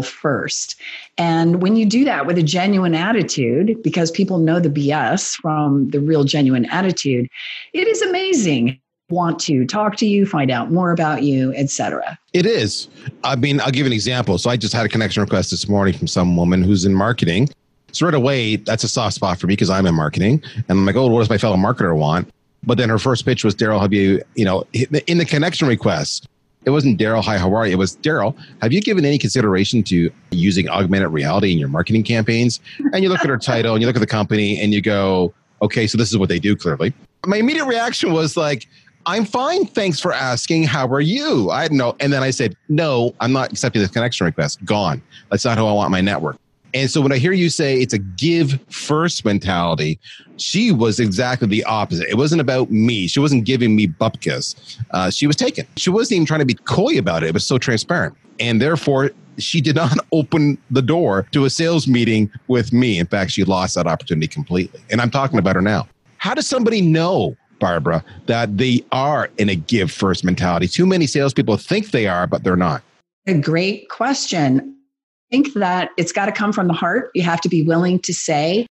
first. 0.01 0.75
And 1.19 1.61
when 1.61 1.75
you 1.75 1.85
do 1.85 2.03
that 2.03 2.25
with 2.25 2.39
a 2.39 2.43
genuine 2.43 2.95
attitude, 2.95 3.81
because 3.83 4.09
people 4.09 4.39
know 4.39 4.59
the 4.59 4.69
BS 4.69 5.35
from 5.35 5.89
the 5.91 5.99
real 5.99 6.23
genuine 6.23 6.65
attitude, 6.65 7.27
it 7.73 7.87
is 7.87 8.01
amazing 8.01 8.79
want 9.09 9.39
to 9.39 9.65
talk 9.65 9.95
to 9.97 10.05
you, 10.05 10.25
find 10.25 10.51
out 10.51 10.71
more 10.71 10.91
about 10.91 11.23
you, 11.23 11.53
etc. 11.53 12.19
It 12.33 12.45
is. 12.45 12.89
I 13.23 13.35
mean, 13.37 13.61
I'll 13.61 13.71
give 13.71 13.85
an 13.85 13.93
example. 13.93 14.37
So 14.37 14.49
I 14.49 14.57
just 14.57 14.73
had 14.73 14.85
a 14.85 14.89
connection 14.89 15.21
request 15.21 15.51
this 15.51 15.69
morning 15.69 15.93
from 15.97 16.07
some 16.07 16.35
woman 16.35 16.61
who's 16.61 16.83
in 16.83 16.93
marketing. 16.93 17.49
So 17.93 18.05
right 18.05 18.13
away, 18.13 18.57
that's 18.57 18.83
a 18.83 18.89
soft 18.89 19.15
spot 19.15 19.39
for 19.39 19.47
me 19.47 19.53
because 19.53 19.69
I'm 19.69 19.85
in 19.85 19.95
marketing. 19.95 20.43
And 20.55 20.65
I'm 20.71 20.85
like, 20.85 20.97
oh, 20.97 21.07
what 21.07 21.19
does 21.19 21.29
my 21.29 21.37
fellow 21.37 21.55
marketer 21.55 21.95
want? 21.95 22.29
But 22.63 22.77
then 22.77 22.89
her 22.89 22.99
first 22.99 23.23
pitch 23.23 23.45
was, 23.45 23.55
Daryl, 23.55 23.79
have 23.79 23.93
you, 23.93 24.21
you 24.35 24.43
know, 24.43 24.65
in 24.73 25.19
the 25.19 25.25
connection 25.25 25.69
request, 25.69 26.27
it 26.65 26.71
wasn't 26.71 26.99
Daryl, 26.99 27.23
hi, 27.23 27.37
how 27.37 27.53
are 27.53 27.65
you? 27.65 27.73
It 27.73 27.77
was 27.77 27.95
Daryl, 27.95 28.35
have 28.61 28.73
you 28.73 28.81
given 28.81 29.05
any 29.05 29.17
consideration 29.17 29.83
to 29.83 30.11
using 30.31 30.67
augmented 30.67 31.11
reality 31.11 31.53
in 31.53 31.59
your 31.59 31.69
marketing 31.69 32.03
campaigns? 32.03 32.59
And 32.91 33.03
you 33.03 33.09
look 33.09 33.21
at 33.21 33.29
her 33.29 33.37
title 33.37 33.73
and 33.73 33.81
you 33.81 33.87
look 33.87 33.95
at 33.95 34.01
the 34.01 34.05
company 34.05 34.59
and 34.59 34.73
you 34.73 34.81
go, 34.81 35.33
okay, 35.61 35.87
so 35.87 35.97
this 35.97 36.11
is 36.11 36.17
what 36.17 36.27
they 36.27 36.39
do 36.39 36.57
clearly. 36.57 36.93
My 37.25 37.37
immediate 37.37 37.65
reaction 37.65 38.11
was 38.11 38.35
like, 38.35 38.67
I'm 39.07 39.23
fine. 39.23 39.65
Thanks 39.65 40.01
for 40.01 40.11
asking. 40.11 40.63
How 40.63 40.85
are 40.87 40.99
you? 40.99 41.49
I 41.49 41.69
know. 41.69 41.95
And 42.01 42.11
then 42.11 42.23
I 42.23 42.29
said, 42.29 42.57
no, 42.67 43.15
I'm 43.21 43.31
not 43.31 43.53
accepting 43.53 43.81
this 43.81 43.89
connection 43.89 44.25
request. 44.25 44.63
Gone. 44.65 45.01
That's 45.31 45.45
not 45.45 45.57
how 45.57 45.65
I 45.65 45.71
want 45.71 45.91
my 45.91 46.01
network. 46.01 46.35
And 46.73 46.91
so 46.91 46.99
when 46.99 47.13
I 47.13 47.17
hear 47.17 47.31
you 47.31 47.49
say 47.49 47.79
it's 47.79 47.93
a 47.93 47.99
give 47.99 48.59
first 48.69 49.23
mentality, 49.23 49.97
she 50.35 50.73
was 50.73 50.99
exactly 50.99 51.47
the 51.47 51.63
opposite. 51.63 52.09
It 52.09 52.17
wasn't 52.17 52.41
about 52.41 52.69
me. 52.69 53.07
She 53.07 53.21
wasn't 53.21 53.45
giving 53.45 53.77
me 53.77 53.87
bupkis. 53.87 54.77
Uh, 54.91 55.09
she 55.09 55.25
was 55.25 55.37
taken. 55.37 55.65
She 55.77 55.89
wasn't 55.89 56.17
even 56.17 56.25
trying 56.25 56.41
to 56.41 56.45
be 56.45 56.55
coy 56.55 56.99
about 56.99 57.23
it. 57.23 57.27
It 57.27 57.33
was 57.33 57.45
so 57.45 57.57
transparent. 57.57 58.13
And 58.41 58.61
therefore, 58.61 59.11
she 59.37 59.61
did 59.61 59.77
not 59.77 59.97
open 60.11 60.57
the 60.69 60.81
door 60.81 61.25
to 61.31 61.45
a 61.45 61.49
sales 61.49 61.87
meeting 61.87 62.29
with 62.47 62.73
me. 62.73 62.99
In 62.99 63.07
fact, 63.07 63.31
she 63.31 63.45
lost 63.45 63.75
that 63.75 63.87
opportunity 63.87 64.27
completely. 64.27 64.81
And 64.91 64.99
I'm 64.99 65.11
talking 65.11 65.39
about 65.39 65.55
her 65.55 65.61
now. 65.61 65.87
How 66.17 66.33
does 66.33 66.47
somebody 66.47 66.81
know, 66.81 67.37
Barbara, 67.59 68.03
that 68.25 68.57
they 68.57 68.83
are 68.91 69.29
in 69.37 69.49
a 69.49 69.55
give 69.55 69.91
first 69.91 70.23
mentality? 70.23 70.67
Too 70.67 70.85
many 70.85 71.07
salespeople 71.07 71.57
think 71.57 71.91
they 71.91 72.07
are, 72.07 72.27
but 72.27 72.43
they're 72.43 72.55
not. 72.55 72.83
A 73.25 73.33
great 73.33 73.89
question 73.89 74.75
I 75.29 75.35
think 75.35 75.53
that 75.55 75.89
it's 75.97 76.13
got 76.13 76.27
to 76.27 76.31
come 76.31 76.53
from 76.53 76.67
the 76.67 76.73
heart. 76.73 77.11
You 77.13 77.23
have 77.23 77.41
to 77.41 77.49
be 77.49 77.61
willing 77.61 77.99
to 77.99 78.13
say, 78.13 78.65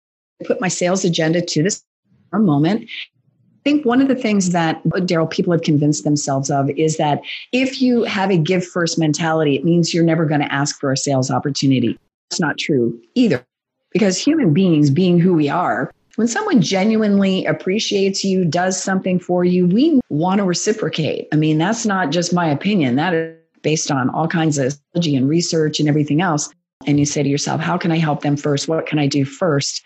put 0.46 0.60
my 0.60 0.68
sales 0.68 1.04
agenda 1.04 1.42
to 1.42 1.62
this 1.62 1.82
for 2.30 2.38
a 2.38 2.40
moment. 2.40 2.84
I 2.84 3.68
think 3.68 3.84
one 3.84 4.00
of 4.00 4.08
the 4.08 4.14
things 4.14 4.50
that 4.50 4.82
Daryl 4.84 5.28
people 5.28 5.52
have 5.52 5.62
convinced 5.62 6.04
themselves 6.04 6.50
of 6.50 6.70
is 6.70 6.96
that 6.96 7.20
if 7.52 7.82
you 7.82 8.04
have 8.04 8.30
a 8.30 8.38
give 8.38 8.66
first 8.66 8.98
mentality, 8.98 9.56
it 9.56 9.64
means 9.64 9.92
you're 9.92 10.04
never 10.04 10.24
going 10.24 10.40
to 10.40 10.50
ask 10.52 10.80
for 10.80 10.92
a 10.92 10.96
sales 10.96 11.30
opportunity. 11.30 11.98
It's 12.30 12.40
not 12.40 12.56
true 12.56 12.98
either. 13.14 13.44
Because 13.92 14.18
human 14.18 14.54
beings, 14.54 14.88
being 14.88 15.18
who 15.18 15.34
we 15.34 15.48
are, 15.48 15.90
when 16.16 16.26
someone 16.26 16.60
genuinely 16.60 17.44
appreciates 17.44 18.24
you, 18.24 18.44
does 18.44 18.82
something 18.82 19.18
for 19.18 19.44
you, 19.44 19.66
we 19.66 20.00
want 20.08 20.38
to 20.38 20.44
reciprocate. 20.44 21.28
I 21.32 21.36
mean, 21.36 21.58
that's 21.58 21.86
not 21.86 22.10
just 22.10 22.32
my 22.32 22.48
opinion. 22.48 22.96
That 22.96 23.14
is 23.14 23.36
based 23.62 23.90
on 23.90 24.10
all 24.10 24.28
kinds 24.28 24.58
of 24.58 24.72
strategy 24.72 25.16
and 25.16 25.28
research 25.28 25.78
and 25.78 25.88
everything 25.88 26.20
else, 26.20 26.52
and 26.86 26.98
you 26.98 27.04
say 27.04 27.22
to 27.22 27.28
yourself, 27.28 27.60
how 27.60 27.76
can 27.76 27.92
I 27.92 27.98
help 27.98 28.22
them 28.22 28.36
first? 28.36 28.68
What 28.68 28.86
can 28.86 28.98
I 28.98 29.06
do 29.06 29.24
first? 29.24 29.82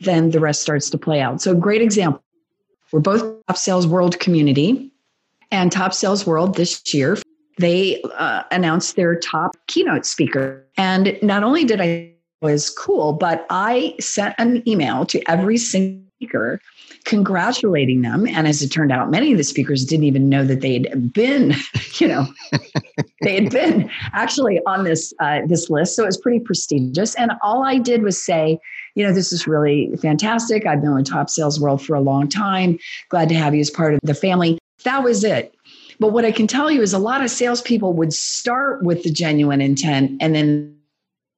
Then 0.00 0.30
the 0.30 0.40
rest 0.40 0.62
starts 0.62 0.90
to 0.90 0.98
play 0.98 1.20
out. 1.20 1.42
So, 1.42 1.54
great 1.54 1.82
example. 1.82 2.22
We're 2.92 3.00
both 3.00 3.22
Top 3.48 3.56
Sales 3.56 3.86
World 3.86 4.18
community, 4.20 4.90
and 5.50 5.70
Top 5.70 5.94
Sales 5.94 6.26
World 6.26 6.56
this 6.56 6.82
year, 6.94 7.18
they 7.58 8.02
uh, 8.16 8.42
announced 8.50 8.96
their 8.96 9.18
top 9.18 9.56
keynote 9.66 10.06
speaker. 10.06 10.66
And 10.76 11.18
not 11.22 11.44
only 11.44 11.64
did 11.64 11.80
I 11.80 12.13
was 12.44 12.70
cool, 12.70 13.14
but 13.14 13.46
I 13.50 13.94
sent 13.98 14.34
an 14.38 14.62
email 14.68 15.06
to 15.06 15.20
every 15.28 15.56
single 15.56 16.04
speaker 16.18 16.60
congratulating 17.04 18.02
them. 18.02 18.26
And 18.26 18.46
as 18.46 18.62
it 18.62 18.68
turned 18.68 18.92
out, 18.92 19.10
many 19.10 19.32
of 19.32 19.38
the 19.38 19.44
speakers 19.44 19.84
didn't 19.84 20.04
even 20.04 20.28
know 20.28 20.44
that 20.44 20.60
they 20.60 20.74
had 20.74 21.12
been, 21.12 21.54
you 21.98 22.06
know, 22.06 22.26
they 23.22 23.34
had 23.34 23.50
been 23.50 23.90
actually 24.12 24.60
on 24.66 24.84
this 24.84 25.12
uh, 25.20 25.40
this 25.46 25.70
list. 25.70 25.96
So 25.96 26.02
it 26.02 26.06
was 26.06 26.18
pretty 26.18 26.40
prestigious. 26.40 27.14
And 27.16 27.32
all 27.42 27.64
I 27.64 27.78
did 27.78 28.02
was 28.02 28.22
say, 28.22 28.58
you 28.94 29.06
know, 29.06 29.12
this 29.12 29.32
is 29.32 29.46
really 29.46 29.90
fantastic. 30.00 30.66
I've 30.66 30.82
been 30.82 30.94
with 30.94 31.06
Top 31.06 31.30
Sales 31.30 31.58
World 31.58 31.84
for 31.84 31.94
a 31.94 32.00
long 32.00 32.28
time. 32.28 32.78
Glad 33.08 33.28
to 33.30 33.34
have 33.34 33.54
you 33.54 33.60
as 33.60 33.70
part 33.70 33.94
of 33.94 34.00
the 34.02 34.14
family. 34.14 34.58
That 34.84 35.02
was 35.02 35.24
it. 35.24 35.54
But 35.98 36.12
what 36.12 36.24
I 36.24 36.32
can 36.32 36.46
tell 36.46 36.70
you 36.70 36.82
is 36.82 36.92
a 36.92 36.98
lot 36.98 37.22
of 37.22 37.30
salespeople 37.30 37.92
would 37.94 38.12
start 38.12 38.84
with 38.84 39.02
the 39.02 39.10
genuine 39.10 39.60
intent 39.60 40.20
and 40.20 40.34
then 40.34 40.76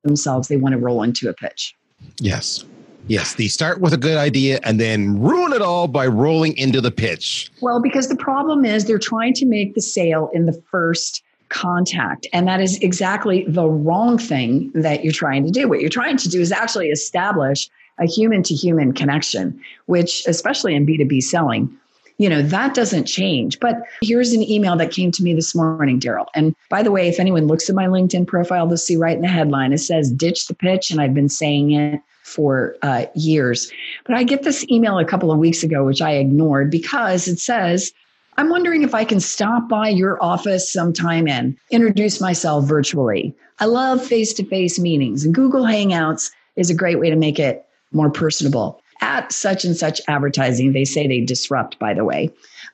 themselves 0.06 0.48
they 0.48 0.56
want 0.56 0.72
to 0.72 0.78
roll 0.78 1.02
into 1.02 1.28
a 1.28 1.34
pitch. 1.34 1.74
Yes. 2.18 2.64
Yes, 3.08 3.34
they 3.34 3.46
start 3.46 3.80
with 3.80 3.92
a 3.92 3.96
good 3.96 4.16
idea 4.16 4.58
and 4.64 4.80
then 4.80 5.20
ruin 5.20 5.52
it 5.52 5.62
all 5.62 5.86
by 5.86 6.06
rolling 6.06 6.56
into 6.56 6.80
the 6.80 6.90
pitch. 6.90 7.50
Well, 7.60 7.80
because 7.80 8.08
the 8.08 8.16
problem 8.16 8.64
is 8.64 8.84
they're 8.84 8.98
trying 8.98 9.34
to 9.34 9.46
make 9.46 9.74
the 9.74 9.80
sale 9.80 10.28
in 10.32 10.46
the 10.46 10.60
first 10.70 11.22
contact. 11.48 12.26
And 12.32 12.48
that 12.48 12.60
is 12.60 12.78
exactly 12.78 13.44
the 13.46 13.68
wrong 13.68 14.18
thing 14.18 14.72
that 14.74 15.04
you're 15.04 15.12
trying 15.12 15.44
to 15.44 15.52
do. 15.52 15.68
What 15.68 15.80
you're 15.80 15.88
trying 15.88 16.16
to 16.16 16.28
do 16.28 16.40
is 16.40 16.50
actually 16.50 16.88
establish 16.88 17.70
a 17.98 18.06
human 18.06 18.42
to 18.42 18.54
human 18.54 18.92
connection, 18.92 19.60
which, 19.86 20.24
especially 20.26 20.74
in 20.74 20.84
B2B 20.84 21.22
selling, 21.22 21.74
you 22.18 22.28
know, 22.28 22.42
that 22.42 22.74
doesn't 22.74 23.04
change. 23.04 23.60
But 23.60 23.76
here's 24.02 24.32
an 24.32 24.42
email 24.42 24.76
that 24.76 24.90
came 24.90 25.10
to 25.12 25.22
me 25.22 25.34
this 25.34 25.54
morning, 25.54 26.00
Daryl. 26.00 26.26
And 26.34 26.54
by 26.70 26.82
the 26.82 26.92
way, 26.92 27.08
if 27.08 27.20
anyone 27.20 27.46
looks 27.46 27.68
at 27.68 27.76
my 27.76 27.86
LinkedIn 27.86 28.26
profile, 28.26 28.66
they'll 28.66 28.76
see 28.76 28.96
right 28.96 29.16
in 29.16 29.22
the 29.22 29.28
headline, 29.28 29.72
it 29.72 29.78
says 29.78 30.10
ditch 30.10 30.46
the 30.46 30.54
pitch. 30.54 30.90
And 30.90 31.00
I've 31.00 31.14
been 31.14 31.28
saying 31.28 31.72
it 31.72 32.00
for 32.22 32.76
uh, 32.82 33.06
years. 33.14 33.70
But 34.04 34.16
I 34.16 34.24
get 34.24 34.42
this 34.42 34.66
email 34.70 34.98
a 34.98 35.04
couple 35.04 35.30
of 35.30 35.38
weeks 35.38 35.62
ago, 35.62 35.84
which 35.84 36.02
I 36.02 36.12
ignored 36.12 36.70
because 36.70 37.28
it 37.28 37.38
says, 37.38 37.92
I'm 38.38 38.50
wondering 38.50 38.82
if 38.82 38.94
I 38.94 39.04
can 39.04 39.20
stop 39.20 39.68
by 39.68 39.88
your 39.88 40.22
office 40.22 40.70
sometime 40.70 41.28
and 41.28 41.56
introduce 41.70 42.20
myself 42.20 42.66
virtually. 42.66 43.34
I 43.60 43.64
love 43.64 44.04
face 44.04 44.34
to 44.34 44.44
face 44.44 44.78
meetings, 44.78 45.24
and 45.24 45.34
Google 45.34 45.64
Hangouts 45.64 46.30
is 46.56 46.68
a 46.68 46.74
great 46.74 47.00
way 47.00 47.08
to 47.08 47.16
make 47.16 47.38
it 47.38 47.64
more 47.92 48.10
personable. 48.10 48.82
At 49.00 49.32
such 49.32 49.64
and 49.64 49.76
such 49.76 50.00
advertising, 50.08 50.72
they 50.72 50.84
say 50.84 51.06
they 51.06 51.20
disrupt, 51.20 51.78
by 51.78 51.94
the 51.94 52.04
way. 52.04 52.30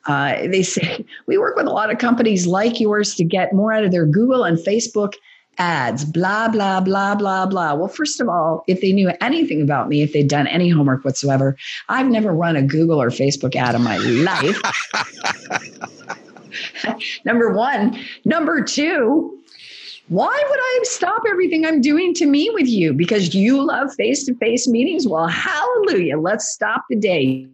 Uh, 0.06 0.46
they 0.48 0.62
say 0.62 1.04
we 1.26 1.38
work 1.38 1.56
with 1.56 1.66
a 1.66 1.70
lot 1.70 1.90
of 1.90 1.98
companies 1.98 2.46
like 2.46 2.80
yours 2.80 3.14
to 3.16 3.24
get 3.24 3.52
more 3.52 3.72
out 3.72 3.84
of 3.84 3.90
their 3.90 4.06
Google 4.06 4.44
and 4.44 4.58
Facebook 4.58 5.14
ads, 5.58 6.04
blah, 6.04 6.48
blah, 6.48 6.80
blah, 6.80 7.14
blah, 7.14 7.46
blah. 7.46 7.74
Well, 7.74 7.88
first 7.88 8.20
of 8.20 8.28
all, 8.28 8.64
if 8.66 8.80
they 8.80 8.92
knew 8.92 9.12
anything 9.20 9.60
about 9.60 9.88
me, 9.88 10.02
if 10.02 10.12
they'd 10.12 10.28
done 10.28 10.46
any 10.46 10.70
homework 10.70 11.04
whatsoever, 11.04 11.56
I've 11.88 12.08
never 12.08 12.32
run 12.32 12.56
a 12.56 12.62
Google 12.62 13.00
or 13.00 13.10
Facebook 13.10 13.54
ad 13.54 13.74
in 13.74 13.82
my 13.82 13.98
life. 13.98 14.60
Number 17.24 17.52
one. 17.52 17.98
Number 18.24 18.62
two, 18.62 19.38
why 20.08 20.42
would 20.50 20.60
I 20.60 20.80
stop 20.84 21.22
everything 21.28 21.64
I'm 21.64 21.80
doing 21.80 22.14
to 22.14 22.26
meet 22.26 22.52
with 22.54 22.68
you? 22.68 22.92
Because 22.92 23.34
you 23.34 23.64
love 23.64 23.94
face 23.94 24.24
to 24.26 24.34
face 24.34 24.68
meetings? 24.68 25.06
Well, 25.06 25.28
hallelujah. 25.28 26.18
Let's 26.18 26.52
stop 26.52 26.84
the 26.90 26.96
day 26.96 27.48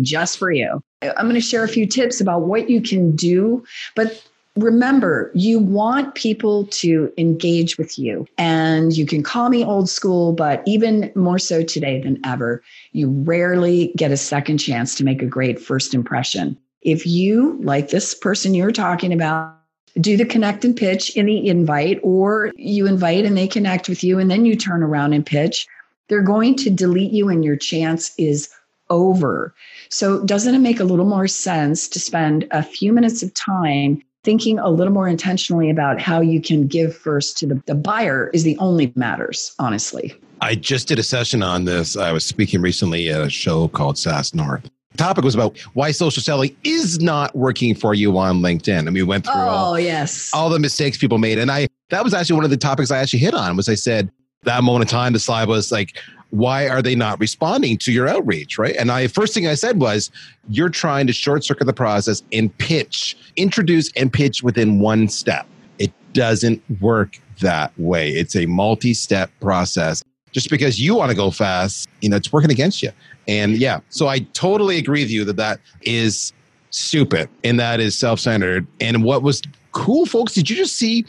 just 0.00 0.38
for 0.38 0.50
you. 0.50 0.82
I'm 1.02 1.26
going 1.26 1.34
to 1.34 1.40
share 1.40 1.64
a 1.64 1.68
few 1.68 1.86
tips 1.86 2.20
about 2.20 2.42
what 2.42 2.68
you 2.70 2.80
can 2.80 3.14
do, 3.14 3.64
but 3.94 4.22
remember, 4.56 5.30
you 5.34 5.58
want 5.58 6.14
people 6.14 6.66
to 6.66 7.12
engage 7.16 7.78
with 7.78 7.98
you. 7.98 8.26
And 8.38 8.96
you 8.96 9.06
can 9.06 9.22
call 9.22 9.48
me 9.48 9.64
old 9.64 9.88
school, 9.88 10.32
but 10.32 10.62
even 10.66 11.12
more 11.14 11.38
so 11.38 11.62
today 11.62 12.00
than 12.00 12.20
ever, 12.24 12.62
you 12.92 13.10
rarely 13.10 13.92
get 13.96 14.10
a 14.10 14.16
second 14.16 14.58
chance 14.58 14.94
to 14.96 15.04
make 15.04 15.22
a 15.22 15.26
great 15.26 15.60
first 15.60 15.94
impression. 15.94 16.58
If 16.82 17.06
you, 17.06 17.58
like 17.62 17.90
this 17.90 18.14
person 18.14 18.54
you're 18.54 18.72
talking 18.72 19.12
about, 19.12 19.59
do 19.98 20.16
the 20.16 20.24
connect 20.24 20.64
and 20.64 20.76
pitch 20.76 21.16
in 21.16 21.26
the 21.26 21.46
invite, 21.48 22.00
or 22.02 22.52
you 22.56 22.86
invite 22.86 23.24
and 23.24 23.36
they 23.36 23.48
connect 23.48 23.88
with 23.88 24.04
you, 24.04 24.18
and 24.18 24.30
then 24.30 24.44
you 24.44 24.56
turn 24.56 24.82
around 24.82 25.12
and 25.12 25.24
pitch, 25.24 25.66
they're 26.08 26.22
going 26.22 26.56
to 26.56 26.70
delete 26.70 27.12
you, 27.12 27.28
and 27.28 27.44
your 27.44 27.56
chance 27.56 28.12
is 28.18 28.48
over. 28.90 29.54
So, 29.88 30.24
doesn't 30.24 30.54
it 30.54 30.58
make 30.58 30.80
a 30.80 30.84
little 30.84 31.04
more 31.04 31.28
sense 31.28 31.88
to 31.88 32.00
spend 32.00 32.46
a 32.50 32.62
few 32.62 32.92
minutes 32.92 33.22
of 33.22 33.32
time 33.34 34.02
thinking 34.22 34.58
a 34.58 34.68
little 34.68 34.92
more 34.92 35.08
intentionally 35.08 35.70
about 35.70 36.00
how 36.00 36.20
you 36.20 36.40
can 36.40 36.66
give 36.66 36.94
first 36.94 37.38
to 37.38 37.46
the, 37.46 37.62
the 37.66 37.74
buyer 37.74 38.28
is 38.34 38.42
the 38.42 38.58
only 38.58 38.92
matters, 38.94 39.54
honestly. 39.58 40.14
I 40.42 40.54
just 40.54 40.88
did 40.88 40.98
a 40.98 41.02
session 41.02 41.42
on 41.42 41.64
this. 41.64 41.96
I 41.96 42.12
was 42.12 42.24
speaking 42.24 42.60
recently 42.60 43.10
at 43.10 43.20
a 43.20 43.30
show 43.30 43.68
called 43.68 43.98
SaaS 43.98 44.34
North. 44.34 44.70
Topic 44.96 45.24
was 45.24 45.34
about 45.34 45.56
why 45.74 45.92
social 45.92 46.22
selling 46.22 46.54
is 46.64 47.00
not 47.00 47.34
working 47.34 47.74
for 47.74 47.94
you 47.94 48.18
on 48.18 48.40
LinkedIn. 48.40 48.86
And 48.86 48.92
we 48.92 49.02
went 49.02 49.24
through 49.24 49.34
oh, 49.34 49.48
all, 49.48 49.80
yes. 49.80 50.30
all 50.34 50.50
the 50.50 50.58
mistakes 50.58 50.98
people 50.98 51.18
made. 51.18 51.38
And 51.38 51.50
I 51.50 51.68
that 51.90 52.04
was 52.04 52.12
actually 52.12 52.36
one 52.36 52.44
of 52.44 52.50
the 52.50 52.56
topics 52.56 52.90
I 52.90 52.98
actually 52.98 53.20
hit 53.20 53.34
on 53.34 53.56
was 53.56 53.68
I 53.68 53.74
said 53.74 54.10
that 54.42 54.64
moment 54.64 54.84
of 54.84 54.90
time, 54.90 55.12
the 55.12 55.18
slide 55.18 55.48
was 55.48 55.70
like, 55.70 55.96
why 56.30 56.68
are 56.68 56.80
they 56.80 56.94
not 56.94 57.18
responding 57.20 57.76
to 57.76 57.92
your 57.92 58.08
outreach 58.08 58.56
right 58.56 58.76
and 58.76 58.90
i 58.90 59.06
first 59.06 59.34
thing 59.34 59.46
i 59.46 59.54
said 59.54 59.80
was 59.80 60.10
you're 60.48 60.68
trying 60.68 61.06
to 61.06 61.12
short 61.12 61.44
circuit 61.44 61.64
the 61.64 61.72
process 61.72 62.22
and 62.32 62.56
pitch 62.58 63.16
introduce 63.36 63.92
and 63.96 64.12
pitch 64.12 64.42
within 64.42 64.78
one 64.78 65.08
step 65.08 65.46
it 65.78 65.92
doesn't 66.12 66.62
work 66.80 67.18
that 67.40 67.72
way 67.78 68.10
it's 68.10 68.36
a 68.36 68.46
multi-step 68.46 69.30
process 69.40 70.04
just 70.32 70.50
because 70.50 70.80
you 70.80 70.94
want 70.94 71.10
to 71.10 71.16
go 71.16 71.30
fast 71.30 71.88
you 72.00 72.08
know 72.08 72.16
it's 72.16 72.32
working 72.32 72.50
against 72.50 72.82
you. 72.82 72.90
And 73.28 73.56
yeah 73.56 73.80
so 73.90 74.08
i 74.08 74.20
totally 74.32 74.78
agree 74.78 75.02
with 75.02 75.10
you 75.10 75.24
that 75.24 75.36
that 75.36 75.60
is 75.82 76.32
stupid 76.70 77.28
and 77.44 77.58
that 77.60 77.80
is 77.80 77.98
self-centered. 77.98 78.66
And 78.80 79.04
what 79.04 79.22
was 79.22 79.42
cool 79.72 80.06
folks 80.06 80.34
did 80.34 80.50
you 80.50 80.56
just 80.56 80.76
see 80.76 81.04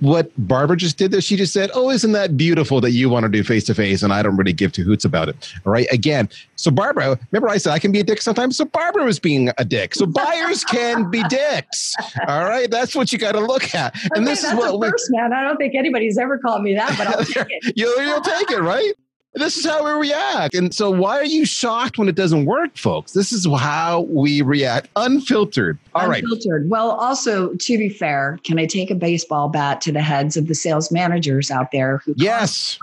what 0.00 0.30
Barbara 0.36 0.76
just 0.76 0.98
did 0.98 1.10
there. 1.10 1.20
She 1.20 1.36
just 1.36 1.52
said, 1.52 1.70
Oh, 1.74 1.90
isn't 1.90 2.12
that 2.12 2.36
beautiful 2.36 2.80
that 2.80 2.92
you 2.92 3.08
want 3.08 3.24
to 3.24 3.28
do 3.28 3.42
face 3.44 3.64
to 3.64 3.74
face? 3.74 4.02
And 4.02 4.12
I 4.12 4.22
don't 4.22 4.36
really 4.36 4.52
give 4.52 4.72
two 4.72 4.82
hoots 4.82 5.04
about 5.04 5.28
it. 5.28 5.52
All 5.64 5.72
right. 5.72 5.86
Again, 5.92 6.28
so 6.56 6.70
Barbara, 6.70 7.18
remember 7.30 7.48
I 7.48 7.58
said 7.58 7.72
I 7.72 7.78
can 7.78 7.92
be 7.92 8.00
a 8.00 8.04
dick 8.04 8.20
sometimes? 8.22 8.56
So 8.56 8.64
Barbara 8.64 9.04
was 9.04 9.18
being 9.18 9.50
a 9.58 9.64
dick. 9.64 9.94
So 9.94 10.06
buyers 10.06 10.64
can 10.64 11.10
be 11.10 11.22
dicks. 11.24 11.94
All 12.26 12.44
right. 12.44 12.70
That's 12.70 12.94
what 12.94 13.12
you 13.12 13.18
got 13.18 13.32
to 13.32 13.40
look 13.40 13.74
at. 13.74 13.94
And 14.14 14.18
okay, 14.18 14.24
this 14.24 14.44
is 14.44 14.54
what 14.54 14.90
first, 14.90 15.10
man. 15.10 15.32
I 15.32 15.42
don't 15.42 15.56
think 15.56 15.74
anybody's 15.74 16.18
ever 16.18 16.38
called 16.38 16.62
me 16.62 16.74
that, 16.74 16.96
but 16.98 17.06
I'll 17.06 17.24
take 17.24 17.46
it. 17.48 17.74
you'll, 17.76 18.02
you'll 18.02 18.20
take 18.20 18.50
it, 18.50 18.60
right? 18.60 18.92
This 19.34 19.56
is 19.56 19.64
how 19.64 19.84
we 19.84 20.08
react. 20.08 20.54
And 20.54 20.74
so, 20.74 20.90
why 20.90 21.16
are 21.16 21.24
you 21.24 21.44
shocked 21.44 21.98
when 21.98 22.08
it 22.08 22.16
doesn't 22.16 22.46
work, 22.46 22.76
folks? 22.76 23.12
This 23.12 23.32
is 23.32 23.46
how 23.46 24.02
we 24.10 24.42
react 24.42 24.88
unfiltered. 24.96 25.78
All 25.94 26.02
unfiltered. 26.02 26.10
right. 26.10 26.22
Unfiltered. 26.24 26.70
Well, 26.70 26.90
also, 26.90 27.54
to 27.54 27.78
be 27.78 27.88
fair, 27.88 28.40
can 28.42 28.58
I 28.58 28.66
take 28.66 28.90
a 28.90 28.94
baseball 28.94 29.48
bat 29.48 29.80
to 29.82 29.92
the 29.92 30.02
heads 30.02 30.36
of 30.36 30.48
the 30.48 30.54
sales 30.54 30.90
managers 30.90 31.50
out 31.50 31.70
there 31.70 31.98
who 31.98 32.14
yes. 32.16 32.78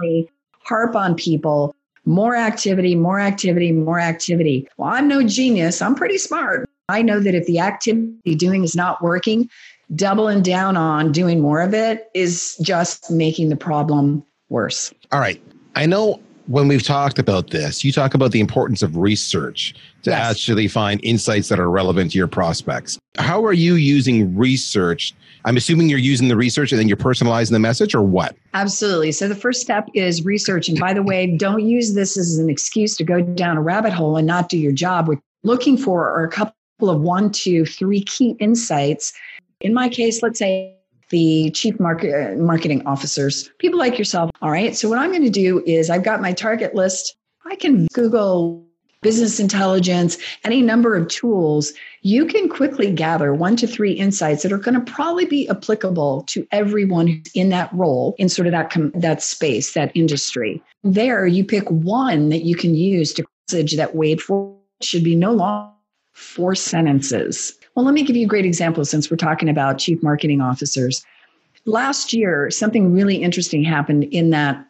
harp 0.63 0.95
on 0.95 1.15
people? 1.15 1.75
More 2.05 2.35
activity, 2.35 2.95
more 2.95 3.19
activity, 3.19 3.73
more 3.73 3.99
activity. 3.99 4.69
Well, 4.77 4.89
I'm 4.89 5.09
no 5.09 5.23
genius. 5.23 5.81
I'm 5.81 5.95
pretty 5.95 6.17
smart. 6.17 6.69
I 6.87 7.01
know 7.01 7.19
that 7.19 7.35
if 7.35 7.45
the 7.45 7.59
activity 7.59 8.35
doing 8.35 8.63
is 8.63 8.73
not 8.73 9.01
working, 9.01 9.49
doubling 9.95 10.41
down 10.41 10.77
on 10.77 11.11
doing 11.11 11.41
more 11.41 11.61
of 11.61 11.73
it 11.73 12.09
is 12.13 12.55
just 12.61 13.11
making 13.11 13.49
the 13.49 13.57
problem 13.57 14.23
worse. 14.47 14.93
All 15.11 15.19
right. 15.19 15.41
I 15.75 15.85
know 15.85 16.21
when 16.47 16.67
we've 16.67 16.83
talked 16.83 17.19
about 17.19 17.49
this, 17.51 17.83
you 17.83 17.91
talk 17.91 18.13
about 18.13 18.31
the 18.31 18.39
importance 18.39 18.81
of 18.81 18.95
research 18.95 19.75
to 20.03 20.11
yes. 20.11 20.31
actually 20.31 20.67
find 20.67 21.03
insights 21.03 21.49
that 21.49 21.59
are 21.59 21.69
relevant 21.69 22.11
to 22.11 22.17
your 22.17 22.27
prospects. 22.27 22.97
How 23.17 23.45
are 23.45 23.53
you 23.53 23.75
using 23.75 24.35
research? 24.35 25.13
I'm 25.43 25.57
assuming 25.57 25.89
you're 25.89 25.99
using 25.99 26.29
the 26.29 26.37
research 26.37 26.71
and 26.71 26.79
then 26.79 26.87
you're 26.87 26.97
personalizing 26.97 27.51
the 27.51 27.59
message 27.59 27.93
or 27.93 28.01
what? 28.01 28.35
Absolutely. 28.53 29.11
So 29.11 29.27
the 29.27 29.35
first 29.35 29.61
step 29.61 29.89
is 29.93 30.23
research. 30.25 30.69
And 30.69 30.79
by 30.79 30.93
the 30.93 31.03
way, 31.03 31.35
don't 31.35 31.65
use 31.65 31.93
this 31.93 32.17
as 32.17 32.37
an 32.37 32.49
excuse 32.49 32.95
to 32.97 33.03
go 33.03 33.21
down 33.21 33.57
a 33.57 33.61
rabbit 33.61 33.91
hole 33.91 34.15
and 34.15 34.25
not 34.25 34.49
do 34.49 34.57
your 34.57 34.71
job. 34.71 35.09
What 35.09 35.19
looking 35.43 35.77
for 35.77 36.09
are 36.09 36.23
a 36.23 36.29
couple 36.29 36.53
of 36.81 37.01
one, 37.01 37.31
two, 37.31 37.65
three 37.65 38.03
key 38.03 38.35
insights. 38.39 39.11
In 39.59 39.73
my 39.73 39.89
case, 39.89 40.21
let's 40.23 40.39
say 40.39 40.76
the 41.09 41.51
chief 41.51 41.79
market, 41.79 42.37
marketing 42.37 42.85
officers, 42.85 43.49
people 43.59 43.79
like 43.79 43.97
yourself. 43.97 44.31
All 44.41 44.51
right. 44.51 44.75
So, 44.75 44.89
what 44.89 44.99
I'm 44.99 45.11
going 45.11 45.23
to 45.23 45.29
do 45.29 45.63
is 45.65 45.89
I've 45.89 46.03
got 46.03 46.21
my 46.21 46.33
target 46.33 46.75
list. 46.75 47.15
I 47.45 47.55
can 47.55 47.87
Google 47.93 48.67
business 49.01 49.39
intelligence, 49.39 50.17
any 50.43 50.61
number 50.61 50.95
of 50.95 51.07
tools. 51.07 51.71
You 52.01 52.25
can 52.25 52.49
quickly 52.49 52.91
gather 52.91 53.33
one 53.33 53.55
to 53.57 53.67
three 53.67 53.93
insights 53.93 54.43
that 54.43 54.51
are 54.51 54.57
going 54.57 54.75
to 54.75 54.91
probably 54.91 55.25
be 55.25 55.47
applicable 55.49 56.23
to 56.29 56.47
everyone 56.51 57.07
who's 57.07 57.31
in 57.33 57.49
that 57.49 57.71
role, 57.73 58.15
in 58.17 58.27
sort 58.27 58.47
of 58.47 58.51
that, 58.51 58.69
com- 58.69 58.91
that 58.95 59.21
space, 59.21 59.73
that 59.73 59.91
industry. 59.95 60.61
There, 60.83 61.25
you 61.25 61.43
pick 61.43 61.69
one 61.69 62.29
that 62.29 62.43
you 62.43 62.55
can 62.55 62.75
use 62.75 63.13
to 63.13 63.25
message 63.49 63.77
that 63.77 63.95
wait 63.95 64.19
for 64.19 64.55
should 64.81 65.03
be 65.03 65.15
no 65.15 65.31
longer 65.31 65.71
four 66.13 66.55
sentences. 66.55 67.53
Well, 67.77 67.85
let 67.85 67.93
me 67.93 68.01
give 68.01 68.15
you 68.15 68.25
a 68.25 68.27
great 68.27 68.43
example 68.43 68.83
since 68.85 69.11
we're 69.11 69.17
talking 69.17 69.49
about 69.49 69.77
chief 69.77 70.01
marketing 70.01 70.41
officers. 70.41 71.05
Last 71.65 72.11
year, 72.11 72.49
something 72.49 72.91
really 72.91 73.17
interesting 73.17 73.63
happened 73.63 74.05
in 74.05 74.31
that 74.31 74.65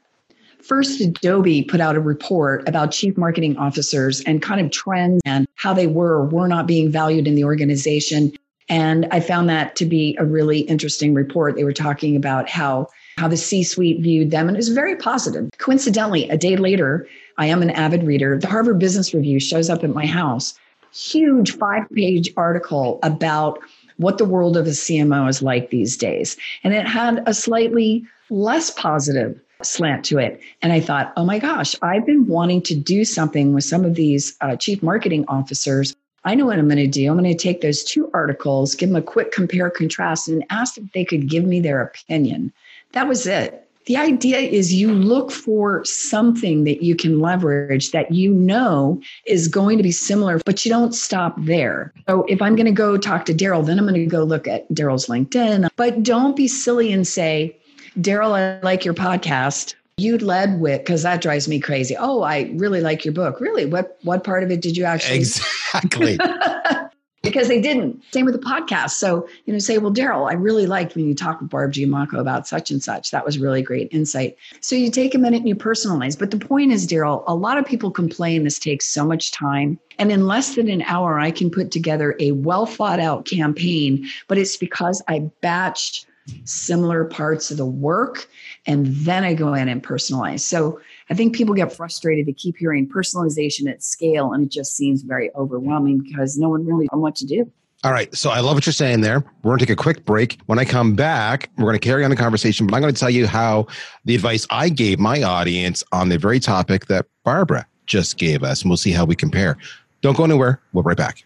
first 0.62 1.00
Adobe 1.00 1.64
put 1.64 1.80
out 1.80 1.96
a 1.96 2.02
report 2.02 2.68
about 2.68 2.92
chief 2.92 3.16
marketing 3.16 3.56
officers 3.56 4.20
and 4.24 4.42
kind 4.42 4.60
of 4.60 4.72
trends 4.72 5.22
and 5.24 5.48
how 5.56 5.74
they 5.74 5.88
were 5.88 6.16
or 6.16 6.26
were 6.26 6.50
not 6.50 6.68
being 6.68 6.92
valued 6.92 7.30
in 7.30 7.36
the 7.36 7.46
organization. 7.46 8.34
And 8.68 9.08
I 9.10 9.22
found 9.22 9.48
that 9.48 9.78
to 9.78 9.86
be 9.86 10.18
a 10.20 10.26
really 10.26 10.60
interesting 10.60 11.14
report. 11.14 11.56
They 11.56 11.64
were 11.64 11.72
talking 11.72 12.18
about 12.18 12.50
how 12.50 12.88
how 13.18 13.30
the 13.30 13.38
C-suite 13.38 14.02
viewed 14.02 14.32
them, 14.32 14.50
and 14.50 14.58
it 14.58 14.60
was 14.60 14.68
very 14.68 14.98
positive. 14.98 15.50
Coincidentally, 15.60 16.30
a 16.30 16.38
day 16.38 16.58
later, 16.58 17.08
I 17.38 17.46
am 17.46 17.62
an 17.62 17.70
avid 17.70 18.04
reader. 18.04 18.38
The 18.38 18.48
Harvard 18.48 18.80
Business 18.80 19.14
Review 19.14 19.40
shows 19.40 19.70
up 19.70 19.86
at 19.86 19.92
my 19.92 20.06
house 20.06 20.54
huge 20.98 21.58
five 21.58 21.90
page 21.92 22.32
article 22.36 23.00
about 23.04 23.60
what 23.98 24.18
the 24.18 24.26
world 24.26 24.58
of 24.58 24.68
a 24.68 24.72
CMO 24.72 25.30
is 25.30 25.42
like 25.42 25.70
these 25.70 25.98
days. 25.98 26.38
And 26.64 26.74
it 26.74 26.88
had 26.88 27.24
a 27.26 27.34
slightly 27.34 28.06
less 28.30 28.72
positive 28.72 29.40
slant 29.62 30.06
to 30.06 30.20
it. 30.20 30.40
And 30.62 30.72
I 30.72 30.80
thought, 30.80 31.14
oh 31.18 31.26
my 31.26 31.40
gosh, 31.40 31.76
I've 31.82 32.06
been 32.06 32.28
wanting 32.28 32.62
to 32.64 32.76
do 32.76 33.06
something 33.06 33.54
with 33.54 33.64
some 33.64 33.86
of 33.86 33.96
these 33.96 34.36
uh, 34.42 34.56
chief 34.56 34.84
marketing 34.84 35.26
officers. 35.28 35.96
I 36.26 36.36
know 36.36 36.46
what 36.46 36.60
I'm 36.60 36.68
going 36.68 36.78
to 36.78 36.88
do. 36.88 37.10
I'm 37.10 37.18
going 37.18 37.32
to 37.32 37.38
take 37.38 37.62
those 37.62 37.84
two 37.84 38.10
articles, 38.14 38.76
give 38.76 38.90
them 38.90 38.98
a 38.98 39.02
quick 39.02 39.32
compare 39.32 39.70
contrast, 39.70 40.28
and 40.28 40.46
ask 40.50 40.78
if 40.78 40.92
they 40.94 41.06
could 41.06 41.30
give 41.30 41.46
me 41.46 41.60
their 41.60 41.82
opinion. 41.82 42.54
That 42.92 43.08
was 43.08 43.26
it. 43.26 43.67
The 43.88 43.96
idea 43.96 44.40
is 44.40 44.74
you 44.74 44.94
look 44.94 45.32
for 45.32 45.84
something 45.86 46.66
that 46.66 46.84
you 46.84 46.94
can 46.94 47.20
leverage 47.22 47.92
that 47.92 48.12
you 48.12 48.34
know 48.34 49.02
is 49.26 49.48
going 49.48 49.78
to 49.78 49.84
be 49.84 49.94
similar, 49.94 50.40
but 50.46 50.66
you 50.66 50.70
don't 50.70 50.94
stop 50.94 51.36
there. 51.40 51.94
So 52.08 52.26
if 52.28 52.42
I'm 52.42 52.56
going 52.56 52.66
to 52.66 52.74
go 52.74 52.98
talk 52.98 53.26
to 53.26 53.34
Daryl, 53.34 53.66
then 53.66 53.80
I'm 53.80 53.86
going 53.86 53.96
to 53.96 54.06
go 54.06 54.24
look 54.24 54.46
at 54.46 54.70
Daryl's 54.72 55.08
LinkedIn. 55.08 55.70
But 55.78 56.04
don't 56.04 56.36
be 56.36 56.50
silly 56.50 56.92
and 56.92 57.08
say, 57.08 57.58
Daryl, 57.98 58.34
I 58.34 58.60
like 58.62 58.84
your 58.84 58.94
podcast. 58.94 59.76
You 59.96 60.18
led 60.18 60.60
with 60.60 60.82
because 60.82 61.04
that 61.04 61.22
drives 61.22 61.48
me 61.48 61.60
crazy. 61.60 61.96
Oh, 61.98 62.22
I 62.22 62.52
really 62.56 62.82
like 62.82 63.06
your 63.06 63.14
book. 63.14 63.40
Really? 63.40 63.66
What 63.66 63.98
what 64.04 64.24
part 64.24 64.44
of 64.44 64.52
it 64.52 64.62
did 64.62 64.78
you 64.78 64.84
actually 64.84 65.18
exactly? 65.18 66.20
because 67.28 67.48
they 67.48 67.62
didn't. 67.62 68.04
Same 68.12 68.26
with 68.26 68.40
the 68.40 68.46
podcast. 68.46 68.92
So, 68.92 69.28
you 69.46 69.54
know, 69.54 69.60
say, 69.60 69.78
well, 69.78 69.94
Daryl, 69.94 70.30
I 70.30 70.34
really 70.34 70.66
liked 70.66 70.96
when 70.96 71.08
you 71.08 71.16
talked 71.16 71.42
with 71.42 71.50
Barb 71.50 71.74
Giamanco 71.74 72.20
about 72.20 72.48
such 72.48 72.72
and 72.72 72.82
such. 72.82 73.12
That 73.12 73.26
was 73.26 73.38
really 73.38 73.62
great 73.62 73.90
insight. 73.92 74.38
So 74.62 74.76
you 74.76 74.90
take 74.90 75.14
a 75.14 75.18
minute 75.18 75.38
and 75.38 75.48
you 75.48 75.56
personalize. 75.56 76.18
But 76.18 76.32
the 76.32 76.40
point 76.40 76.72
is, 76.72 76.88
Daryl, 76.88 77.24
a 77.28 77.36
lot 77.36 77.58
of 77.58 77.66
people 77.66 77.92
complain 77.92 78.44
this 78.44 78.60
takes 78.60 78.88
so 78.88 79.06
much 79.06 79.32
time. 79.32 79.80
And 80.00 80.12
in 80.12 80.28
less 80.28 80.56
than 80.56 80.70
an 80.70 80.84
hour, 80.84 81.20
I 81.20 81.32
can 81.32 81.50
put 81.50 81.72
together 81.72 82.16
a 82.20 82.32
well 82.32 82.66
thought 82.66 83.00
out 83.00 83.26
campaign, 83.26 84.08
but 84.28 84.38
it's 84.38 84.58
because 84.58 85.02
I 85.08 85.30
batched 85.42 86.06
similar 86.46 87.06
parts 87.06 87.52
of 87.52 87.58
the 87.58 87.66
work 87.66 88.28
and 88.68 88.88
then 88.88 89.24
I 89.24 89.34
go 89.34 89.54
in 89.54 89.70
and 89.70 89.82
personalize. 89.82 90.42
So 90.42 90.80
I 91.10 91.14
think 91.14 91.34
people 91.34 91.56
get 91.56 91.72
frustrated 91.72 92.26
to 92.26 92.34
keep 92.34 92.58
hearing 92.58 92.88
personalization 92.88 93.70
at 93.70 93.82
scale, 93.82 94.34
and 94.34 94.44
it 94.44 94.52
just 94.52 94.76
seems 94.76 95.02
very 95.02 95.34
overwhelming 95.36 96.00
because 96.00 96.38
no 96.38 96.50
one 96.50 96.66
really 96.66 96.88
knows 96.92 97.02
what 97.02 97.16
to 97.16 97.26
do. 97.26 97.50
All 97.84 97.92
right. 97.92 98.14
So 98.16 98.32
I 98.32 98.40
love 98.40 98.56
what 98.56 98.66
you're 98.66 98.74
saying 98.74 99.02
there. 99.02 99.24
We're 99.44 99.52
going 99.52 99.60
to 99.60 99.66
take 99.66 99.74
a 99.74 99.82
quick 99.82 100.04
break. 100.04 100.40
When 100.48 100.60
I 100.60 100.66
come 100.66 100.96
back, 100.96 101.50
we're 101.58 101.66
going 101.66 101.80
to 101.80 101.88
carry 101.88 102.04
on 102.04 102.10
the 102.10 102.16
conversation, 102.16 102.66
but 102.66 102.76
I'm 102.76 102.82
going 102.82 102.94
to 102.94 103.00
tell 103.00 103.10
you 103.10 103.28
how 103.28 103.68
the 104.06 104.16
advice 104.16 104.48
I 104.50 104.70
gave 104.70 105.00
my 105.00 105.22
audience 105.22 105.84
on 105.92 106.10
the 106.10 106.18
very 106.18 106.40
topic 106.40 106.88
that 106.88 107.06
Barbara 107.24 107.68
just 107.86 108.18
gave 108.18 108.44
us, 108.44 108.62
and 108.64 108.70
we'll 108.70 108.78
see 108.78 108.92
how 108.92 109.06
we 109.06 109.16
compare. 109.16 109.58
Don't 110.02 110.18
go 110.18 110.26
anywhere. 110.26 110.62
We'll 110.74 110.84
be 110.84 110.88
right 110.90 110.98
back. 110.98 111.24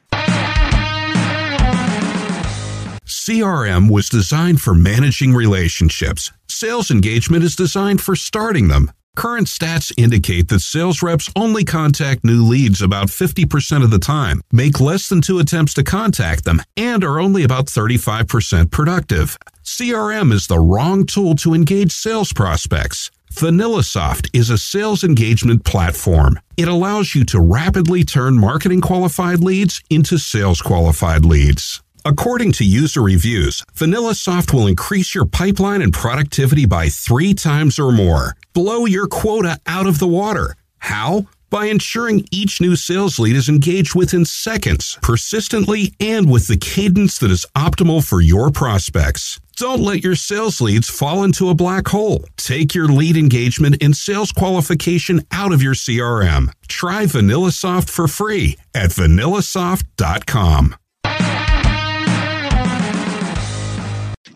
CRM 3.31 3.89
was 3.89 4.09
designed 4.09 4.59
for 4.59 4.75
managing 4.75 5.33
relationships. 5.33 6.33
Sales 6.50 6.91
engagement 6.91 7.45
is 7.45 7.55
designed 7.55 8.01
for 8.01 8.13
starting 8.13 8.67
them. 8.67 8.91
Current 9.15 9.47
stats 9.47 9.89
indicate 9.95 10.50
that 10.50 10.59
sales 10.59 11.01
reps 11.01 11.31
only 11.33 11.63
contact 11.63 12.25
new 12.25 12.43
leads 12.43 12.81
about 12.81 13.07
50% 13.07 13.85
of 13.85 13.89
the 13.89 14.00
time, 14.00 14.41
make 14.51 14.81
less 14.81 15.07
than 15.07 15.21
two 15.21 15.39
attempts 15.39 15.73
to 15.75 15.83
contact 15.83 16.43
them, 16.43 16.61
and 16.75 17.05
are 17.05 17.21
only 17.21 17.45
about 17.45 17.67
35% 17.67 18.69
productive. 18.69 19.38
CRM 19.63 20.33
is 20.33 20.47
the 20.47 20.59
wrong 20.59 21.05
tool 21.05 21.33
to 21.35 21.53
engage 21.53 21.93
sales 21.93 22.33
prospects. 22.33 23.11
VanillaSoft 23.31 24.29
is 24.33 24.50
a 24.50 24.57
sales 24.57 25.05
engagement 25.05 25.63
platform. 25.63 26.38
It 26.57 26.67
allows 26.67 27.15
you 27.15 27.23
to 27.25 27.39
rapidly 27.39 28.03
turn 28.03 28.38
marketing 28.38 28.81
qualified 28.81 29.39
leads 29.39 29.81
into 29.89 30.17
sales 30.17 30.61
qualified 30.61 31.23
leads. 31.23 31.81
According 32.03 32.53
to 32.53 32.65
user 32.65 33.01
reviews, 33.01 33.62
VanillaSoft 33.75 34.53
will 34.53 34.67
increase 34.67 35.13
your 35.13 35.25
pipeline 35.25 35.81
and 35.81 35.93
productivity 35.93 36.65
by 36.65 36.89
three 36.89 37.34
times 37.34 37.77
or 37.77 37.91
more. 37.91 38.36
Blow 38.53 38.86
your 38.86 39.08
quota 39.08 39.60
out 39.67 39.86
of 39.86 40.00
the 40.00 40.08
water. 40.08 40.55
How? 40.79 41.27
By 41.51 41.65
ensuring 41.65 42.25
each 42.31 42.60
new 42.60 42.75
sales 42.75 43.20
lead 43.20 43.36
is 43.36 43.50
engaged 43.50 43.93
within 43.93 44.25
seconds, 44.25 44.98
persistently, 45.01 45.93
and 46.00 46.31
with 46.31 46.48
the 46.48 46.58
cadence 46.58 47.20
that 47.20 47.29
is 47.29 47.46
optimal 47.55 48.03
for 48.03 48.22
your 48.22 48.50
prospects. 48.50 49.39
Don't 49.58 49.81
let 49.81 50.03
your 50.03 50.15
sales 50.15 50.60
leads 50.60 50.89
fall 50.89 51.24
into 51.24 51.50
a 51.50 51.53
black 51.53 51.88
hole. 51.89 52.25
Take 52.36 52.74
your 52.74 52.88
lead 52.88 53.15
engagement 53.15 53.77
and 53.84 53.96
sales 53.96 54.31
qualification 54.31 55.22
out 55.31 55.51
of 55.51 55.62
your 55.62 55.75
CRM. 55.75 56.51
Try 56.67 57.03
VanillaSoft 57.03 57.89
for 57.89 58.08
free 58.08 58.58
at 58.74 58.89
vanillasoft.com. 58.89 60.75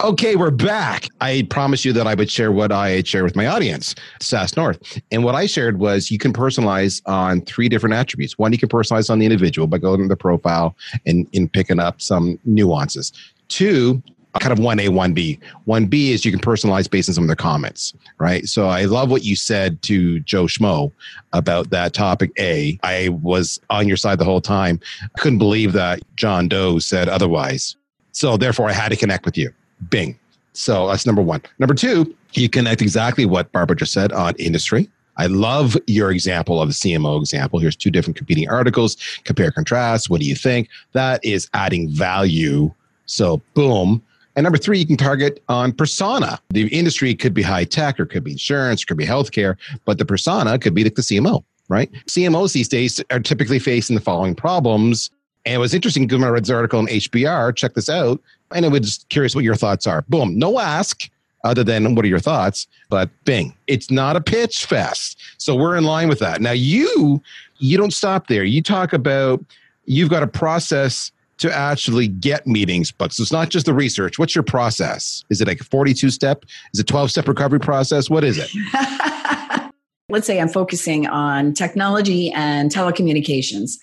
Okay, 0.03 0.35
we're 0.35 0.51
back. 0.51 1.07
I 1.21 1.47
promised 1.49 1.85
you 1.85 1.93
that 1.93 2.05
I 2.05 2.15
would 2.15 2.29
share 2.29 2.51
what 2.51 2.71
I 2.71 3.01
share 3.03 3.23
with 3.23 3.35
my 3.35 3.47
audience, 3.47 3.95
SaaS 4.19 4.57
North. 4.57 5.01
And 5.11 5.23
what 5.23 5.35
I 5.35 5.45
shared 5.45 5.79
was 5.79 6.11
you 6.11 6.17
can 6.17 6.33
personalize 6.33 7.01
on 7.05 7.41
three 7.41 7.69
different 7.69 7.95
attributes. 7.95 8.37
One, 8.37 8.51
you 8.51 8.57
can 8.57 8.67
personalize 8.67 9.09
on 9.09 9.19
the 9.19 9.25
individual 9.25 9.67
by 9.67 9.77
going 9.77 10.01
to 10.01 10.07
the 10.07 10.17
profile 10.17 10.75
and, 11.05 11.27
and 11.33 11.51
picking 11.51 11.79
up 11.79 12.01
some 12.01 12.37
nuances. 12.43 13.13
Two, 13.47 14.01
kind 14.39 14.51
of 14.51 14.59
1A, 14.59 14.89
1B. 14.89 15.39
1B 15.65 16.09
is 16.09 16.25
you 16.25 16.31
can 16.31 16.41
personalize 16.41 16.89
based 16.89 17.07
on 17.09 17.15
some 17.15 17.23
of 17.23 17.29
the 17.29 17.35
comments, 17.35 17.93
right? 18.17 18.47
So 18.47 18.67
I 18.67 18.85
love 18.85 19.09
what 19.09 19.23
you 19.23 19.35
said 19.35 19.81
to 19.83 20.19
Joe 20.21 20.45
Schmo 20.45 20.91
about 21.31 21.69
that 21.69 21.93
topic 21.93 22.31
A. 22.37 22.77
I 22.83 23.09
was 23.21 23.61
on 23.69 23.87
your 23.87 23.97
side 23.97 24.19
the 24.19 24.25
whole 24.25 24.41
time. 24.41 24.79
I 25.03 25.19
couldn't 25.19 25.39
believe 25.39 25.71
that 25.73 26.01
John 26.15 26.49
Doe 26.49 26.79
said 26.79 27.07
otherwise. 27.07 27.77
So 28.11 28.35
therefore, 28.35 28.69
I 28.69 28.73
had 28.73 28.89
to 28.89 28.97
connect 28.97 29.25
with 29.25 29.37
you. 29.37 29.53
Bing. 29.89 30.17
So 30.53 30.87
that's 30.87 31.05
number 31.05 31.21
one. 31.21 31.41
Number 31.59 31.73
two, 31.73 32.15
you 32.33 32.49
connect 32.49 32.81
exactly 32.81 33.25
what 33.25 33.51
Barbara 33.51 33.75
just 33.75 33.93
said 33.93 34.11
on 34.11 34.33
industry. 34.37 34.89
I 35.17 35.27
love 35.27 35.77
your 35.87 36.11
example 36.11 36.61
of 36.61 36.69
the 36.69 36.73
CMO 36.73 37.19
example. 37.19 37.59
Here's 37.59 37.75
two 37.75 37.89
different 37.89 38.17
competing 38.17 38.49
articles, 38.49 38.97
compare, 39.23 39.51
contrast. 39.51 40.09
What 40.09 40.19
do 40.19 40.27
you 40.27 40.35
think? 40.35 40.69
That 40.93 41.23
is 41.23 41.49
adding 41.53 41.89
value. 41.89 42.73
So, 43.05 43.41
boom. 43.53 44.03
And 44.35 44.43
number 44.43 44.57
three, 44.57 44.79
you 44.79 44.85
can 44.85 44.97
target 44.97 45.41
on 45.47 45.71
persona. 45.71 46.39
The 46.49 46.67
industry 46.67 47.15
could 47.15 47.33
be 47.33 47.41
high 47.41 47.63
tech 47.63 47.99
or 47.99 48.05
could 48.05 48.23
be 48.23 48.31
insurance, 48.31 48.83
could 48.83 48.97
be 48.97 49.05
healthcare, 49.05 49.55
but 49.85 49.97
the 49.97 50.05
persona 50.05 50.59
could 50.59 50.73
be 50.73 50.83
like 50.83 50.95
the 50.95 51.01
CMO, 51.01 51.43
right? 51.69 51.89
CMOs 52.07 52.51
these 52.51 52.67
days 52.67 53.01
are 53.11 53.21
typically 53.21 53.59
facing 53.59 53.95
the 53.95 54.01
following 54.01 54.35
problems. 54.35 55.09
And 55.45 55.55
it 55.55 55.57
was 55.59 55.73
interesting. 55.73 56.11
I 56.11 56.27
read 56.27 56.43
this 56.43 56.49
article 56.49 56.81
in 56.81 56.87
HBR. 56.87 57.55
Check 57.55 57.75
this 57.75 57.87
out. 57.87 58.19
And 58.51 58.65
I 58.65 58.69
was 58.69 59.05
curious 59.09 59.35
what 59.35 59.43
your 59.43 59.55
thoughts 59.55 59.87
are. 59.87 60.03
Boom. 60.03 60.37
No 60.37 60.59
ask 60.59 61.09
other 61.43 61.63
than 61.63 61.95
what 61.95 62.03
are 62.03 62.07
your 62.07 62.19
thoughts, 62.19 62.67
but 62.89 63.09
bing. 63.23 63.55
It's 63.67 63.91
not 63.91 64.15
a 64.15 64.21
pitch 64.21 64.65
fest. 64.65 65.21
So 65.37 65.55
we're 65.55 65.75
in 65.75 65.83
line 65.83 66.09
with 66.09 66.19
that. 66.19 66.41
Now 66.41 66.51
you 66.51 67.21
you 67.59 67.77
don't 67.77 67.93
stop 67.93 68.27
there. 68.27 68.43
You 68.43 68.61
talk 68.61 68.93
about 68.93 69.43
you've 69.85 70.09
got 70.09 70.23
a 70.23 70.27
process 70.27 71.11
to 71.37 71.53
actually 71.53 72.07
get 72.07 72.47
meetings 72.47 72.91
but 72.91 73.11
So 73.11 73.21
it's 73.21 73.31
not 73.31 73.49
just 73.49 73.65
the 73.65 73.73
research. 73.73 74.17
What's 74.17 74.33
your 74.33 74.43
process? 74.43 75.23
Is 75.29 75.41
it 75.41 75.47
like 75.47 75.59
a 75.59 75.65
42 75.65 76.09
step? 76.09 76.45
Is 76.73 76.79
it 76.79 76.87
12 76.87 77.11
step 77.11 77.27
recovery 77.27 77.59
process? 77.59 78.09
What 78.09 78.23
is 78.23 78.37
it? 78.37 78.49
Let's 80.09 80.27
say 80.27 80.39
I'm 80.39 80.49
focusing 80.49 81.07
on 81.07 81.53
technology 81.53 82.31
and 82.31 82.71
telecommunications 82.71 83.77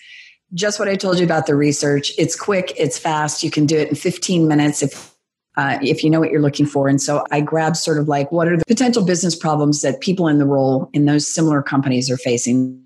just 0.54 0.78
what 0.78 0.88
I 0.88 0.96
told 0.96 1.18
you 1.18 1.24
about 1.24 1.46
the 1.46 1.54
research. 1.54 2.12
It's 2.18 2.36
quick, 2.36 2.72
it's 2.76 2.98
fast. 2.98 3.42
You 3.42 3.50
can 3.50 3.66
do 3.66 3.76
it 3.78 3.88
in 3.88 3.94
15 3.94 4.48
minutes 4.48 4.82
if 4.82 5.12
uh, 5.56 5.78
if 5.82 6.02
you 6.02 6.08
know 6.08 6.18
what 6.18 6.30
you're 6.30 6.40
looking 6.40 6.64
for. 6.64 6.88
And 6.88 7.00
so 7.00 7.26
I 7.30 7.42
grabbed 7.42 7.76
sort 7.76 7.98
of 7.98 8.08
like 8.08 8.32
what 8.32 8.48
are 8.48 8.56
the 8.56 8.64
potential 8.64 9.04
business 9.04 9.36
problems 9.36 9.82
that 9.82 10.00
people 10.00 10.26
in 10.26 10.38
the 10.38 10.46
role 10.46 10.88
in 10.94 11.04
those 11.04 11.26
similar 11.26 11.62
companies 11.62 12.10
are 12.10 12.16
facing. 12.16 12.82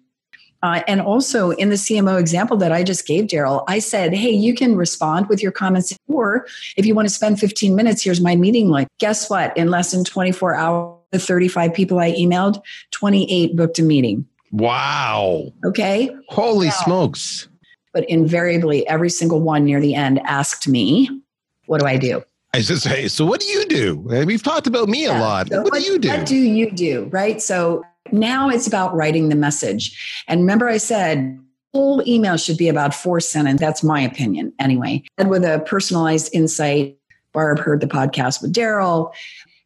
Uh, 0.64 0.82
and 0.88 1.00
also 1.00 1.50
in 1.50 1.68
the 1.68 1.76
CMO 1.76 2.18
example 2.18 2.56
that 2.56 2.72
I 2.72 2.82
just 2.82 3.06
gave, 3.06 3.26
Daryl, 3.26 3.62
I 3.68 3.78
said, 3.78 4.14
hey, 4.14 4.30
you 4.30 4.52
can 4.52 4.74
respond 4.74 5.28
with 5.28 5.42
your 5.42 5.52
comments. 5.52 5.96
Or 6.08 6.46
if 6.76 6.86
you 6.86 6.94
want 6.94 7.06
to 7.06 7.14
spend 7.14 7.38
15 7.38 7.76
minutes, 7.76 8.02
here's 8.02 8.20
my 8.20 8.34
meeting 8.34 8.68
link. 8.68 8.88
Guess 8.98 9.30
what? 9.30 9.56
In 9.56 9.70
less 9.70 9.92
than 9.92 10.02
24 10.02 10.56
hours, 10.56 10.96
the 11.12 11.20
35 11.20 11.72
people 11.72 12.00
I 12.00 12.12
emailed, 12.14 12.60
28 12.90 13.54
booked 13.54 13.78
a 13.78 13.82
meeting. 13.82 14.26
Wow. 14.50 15.52
Okay. 15.64 16.10
Holy 16.30 16.70
smokes 16.70 17.46
but 17.96 18.06
invariably 18.10 18.86
every 18.88 19.08
single 19.08 19.40
one 19.40 19.64
near 19.64 19.80
the 19.80 19.94
end 19.94 20.20
asked 20.24 20.68
me, 20.68 21.08
What 21.64 21.80
do 21.80 21.86
I 21.86 21.96
do? 21.96 22.22
I 22.52 22.60
just 22.60 22.82
say, 22.82 23.08
So 23.08 23.24
what 23.24 23.40
do 23.40 23.46
you 23.46 23.64
do? 23.64 23.96
We've 24.26 24.42
talked 24.42 24.66
about 24.66 24.90
me 24.90 25.04
yeah, 25.04 25.18
a 25.18 25.20
lot. 25.22 25.48
So 25.48 25.62
what, 25.62 25.72
what 25.72 25.80
do 25.80 25.90
you 25.90 25.98
do? 25.98 26.10
What 26.10 26.26
do 26.26 26.36
you 26.36 26.70
do? 26.70 27.04
Right. 27.04 27.40
So 27.40 27.82
now 28.12 28.50
it's 28.50 28.66
about 28.66 28.94
writing 28.94 29.30
the 29.30 29.34
message. 29.34 30.22
And 30.28 30.40
remember, 30.40 30.68
I 30.68 30.76
said, 30.76 31.40
whole 31.72 32.06
email 32.06 32.36
should 32.36 32.58
be 32.58 32.68
about 32.68 32.94
four 32.94 33.18
sentences. 33.18 33.60
That's 33.60 33.82
my 33.82 34.02
opinion 34.02 34.52
anyway. 34.58 35.02
And 35.16 35.30
with 35.30 35.42
a 35.42 35.60
personalized 35.60 36.28
insight, 36.34 36.98
Barb 37.32 37.58
heard 37.58 37.80
the 37.80 37.86
podcast 37.86 38.42
with 38.42 38.52
Daryl. 38.52 39.10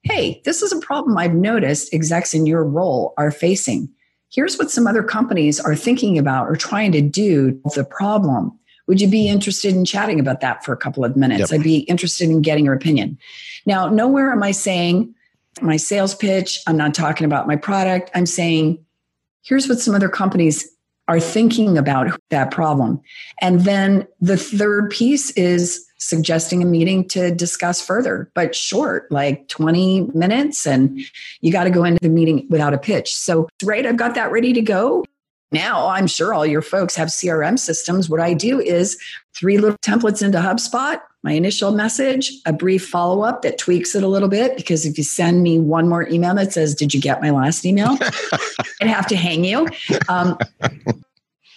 Hey, 0.05 0.40
this 0.45 0.62
is 0.62 0.71
a 0.71 0.79
problem 0.79 1.19
I've 1.19 1.35
noticed 1.35 1.93
execs 1.93 2.33
in 2.33 2.47
your 2.47 2.62
role 2.62 3.12
are 3.19 3.33
facing 3.33 3.93
here's 4.31 4.59
what 4.59 4.71
some 4.71 4.87
other 4.87 5.03
companies 5.03 5.61
are 5.61 5.75
thinking 5.75 6.19
about 6.19 6.49
or 6.49 6.57
trying 6.57 6.93
to 6.93 7.01
do 7.01 7.61
the 7.75 7.85
problem. 7.85 8.57
Would 8.87 9.01
you 9.01 9.09
be 9.09 9.29
interested 9.29 9.75
in 9.75 9.85
chatting 9.85 10.19
about 10.19 10.40
that 10.40 10.64
for 10.64 10.73
a 10.73 10.77
couple 10.77 11.05
of 11.05 11.16
minutes? 11.16 11.53
Yep. 11.53 11.61
i'd 11.61 11.64
be 11.64 11.79
interested 11.81 12.29
in 12.29 12.43
getting 12.43 12.64
your 12.64 12.75
opinion. 12.75 13.19
Now 13.66 13.88
nowhere 13.88 14.33
am 14.33 14.43
i 14.43 14.51
saying 14.53 15.14
my 15.61 15.77
sales 15.77 16.14
pitch 16.14 16.61
i'm 16.66 16.77
not 16.77 16.95
talking 16.95 17.25
about 17.25 17.47
my 17.47 17.57
product. 17.57 18.11
I'm 18.14 18.27
saying 18.27 18.85
here's 19.43 19.69
what 19.69 19.81
some 19.81 19.95
other 19.95 20.09
companies 20.09 20.69
are 21.11 21.18
thinking 21.18 21.77
about 21.77 22.09
that 22.29 22.53
problem. 22.53 23.01
And 23.40 23.62
then 23.62 24.07
the 24.20 24.37
third 24.37 24.90
piece 24.90 25.33
is 25.33 25.85
suggesting 25.99 26.62
a 26.62 26.64
meeting 26.64 27.07
to 27.09 27.35
discuss 27.35 27.85
further, 27.85 28.31
but 28.33 28.55
short, 28.55 29.11
like 29.11 29.49
20 29.49 30.03
minutes, 30.14 30.68
and 30.68 31.01
you 31.40 31.51
got 31.51 31.64
to 31.64 31.70
go 31.70 31.83
into 31.83 31.99
the 32.01 32.09
meeting 32.09 32.46
without 32.49 32.73
a 32.73 32.79
pitch. 32.79 33.12
So, 33.12 33.49
right, 33.64 33.85
I've 33.85 33.96
got 33.96 34.14
that 34.14 34.31
ready 34.31 34.53
to 34.53 34.62
go. 34.62 35.05
Now, 35.51 35.88
I'm 35.88 36.07
sure 36.07 36.33
all 36.33 36.46
your 36.46 36.62
folks 36.62 36.94
have 36.94 37.09
CRM 37.09 37.59
systems. 37.59 38.09
What 38.09 38.20
I 38.20 38.33
do 38.33 38.61
is 38.61 38.96
three 39.35 39.59
little 39.59 39.79
templates 39.79 40.23
into 40.23 40.38
HubSpot, 40.38 41.01
my 41.23 41.33
initial 41.33 41.73
message, 41.73 42.33
a 42.46 42.53
brief 42.53 42.87
follow 42.87 43.23
up 43.23 43.42
that 43.42 43.59
tweaks 43.59 43.94
it 43.94 44.03
a 44.03 44.09
little 44.09 44.29
bit. 44.29 44.57
Because 44.57 44.87
if 44.87 44.96
you 44.96 45.05
send 45.05 45.42
me 45.42 45.59
one 45.59 45.88
more 45.88 46.09
email 46.09 46.35
that 46.37 46.53
says, 46.53 46.75
Did 46.75 46.94
you 46.94 47.01
get 47.01 47.20
my 47.20 47.31
last 47.31 47.66
email? 47.66 47.99
I'd 48.81 48.88
have 48.88 49.07
to 49.09 49.16
hang 49.16 49.44
you 49.44 49.66
um, 50.09 50.38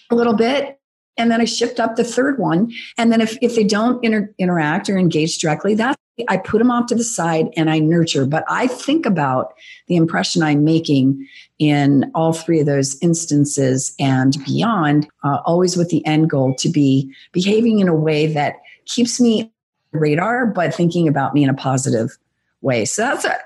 a 0.09 0.15
little 0.15 0.35
bit. 0.35 0.79
And 1.15 1.29
then 1.29 1.41
I 1.41 1.45
shipped 1.45 1.79
up 1.79 1.95
the 1.95 2.03
third 2.03 2.39
one. 2.39 2.71
And 2.97 3.11
then 3.11 3.21
if, 3.21 3.37
if 3.41 3.55
they 3.55 3.63
don't 3.63 4.03
inter- 4.03 4.33
interact 4.39 4.89
or 4.89 4.97
engage 4.97 5.37
directly, 5.37 5.75
that 5.75 5.95
I 6.27 6.37
put 6.37 6.59
them 6.59 6.71
off 6.71 6.87
to 6.87 6.95
the 6.95 7.03
side 7.03 7.49
and 7.57 7.69
I 7.69 7.79
nurture. 7.79 8.25
But 8.25 8.43
I 8.47 8.67
think 8.67 9.05
about 9.05 9.53
the 9.87 9.95
impression 9.95 10.43
I'm 10.43 10.63
making 10.63 11.27
in 11.59 12.11
all 12.13 12.33
three 12.33 12.59
of 12.59 12.65
those 12.65 12.97
instances 13.01 13.95
and 13.99 14.35
beyond, 14.45 15.07
uh, 15.23 15.39
always 15.45 15.75
with 15.75 15.89
the 15.89 16.05
end 16.05 16.29
goal 16.29 16.55
to 16.55 16.69
be 16.69 17.13
behaving 17.31 17.79
in 17.79 17.87
a 17.87 17.95
way 17.95 18.27
that 18.27 18.55
keeps 18.85 19.19
me 19.19 19.51
radar, 19.91 20.45
but 20.45 20.73
thinking 20.73 21.07
about 21.07 21.33
me 21.33 21.43
in 21.43 21.49
a 21.49 21.53
positive 21.53 22.17
way. 22.61 22.85
So 22.85 23.03
that's 23.03 23.25
a 23.25 23.37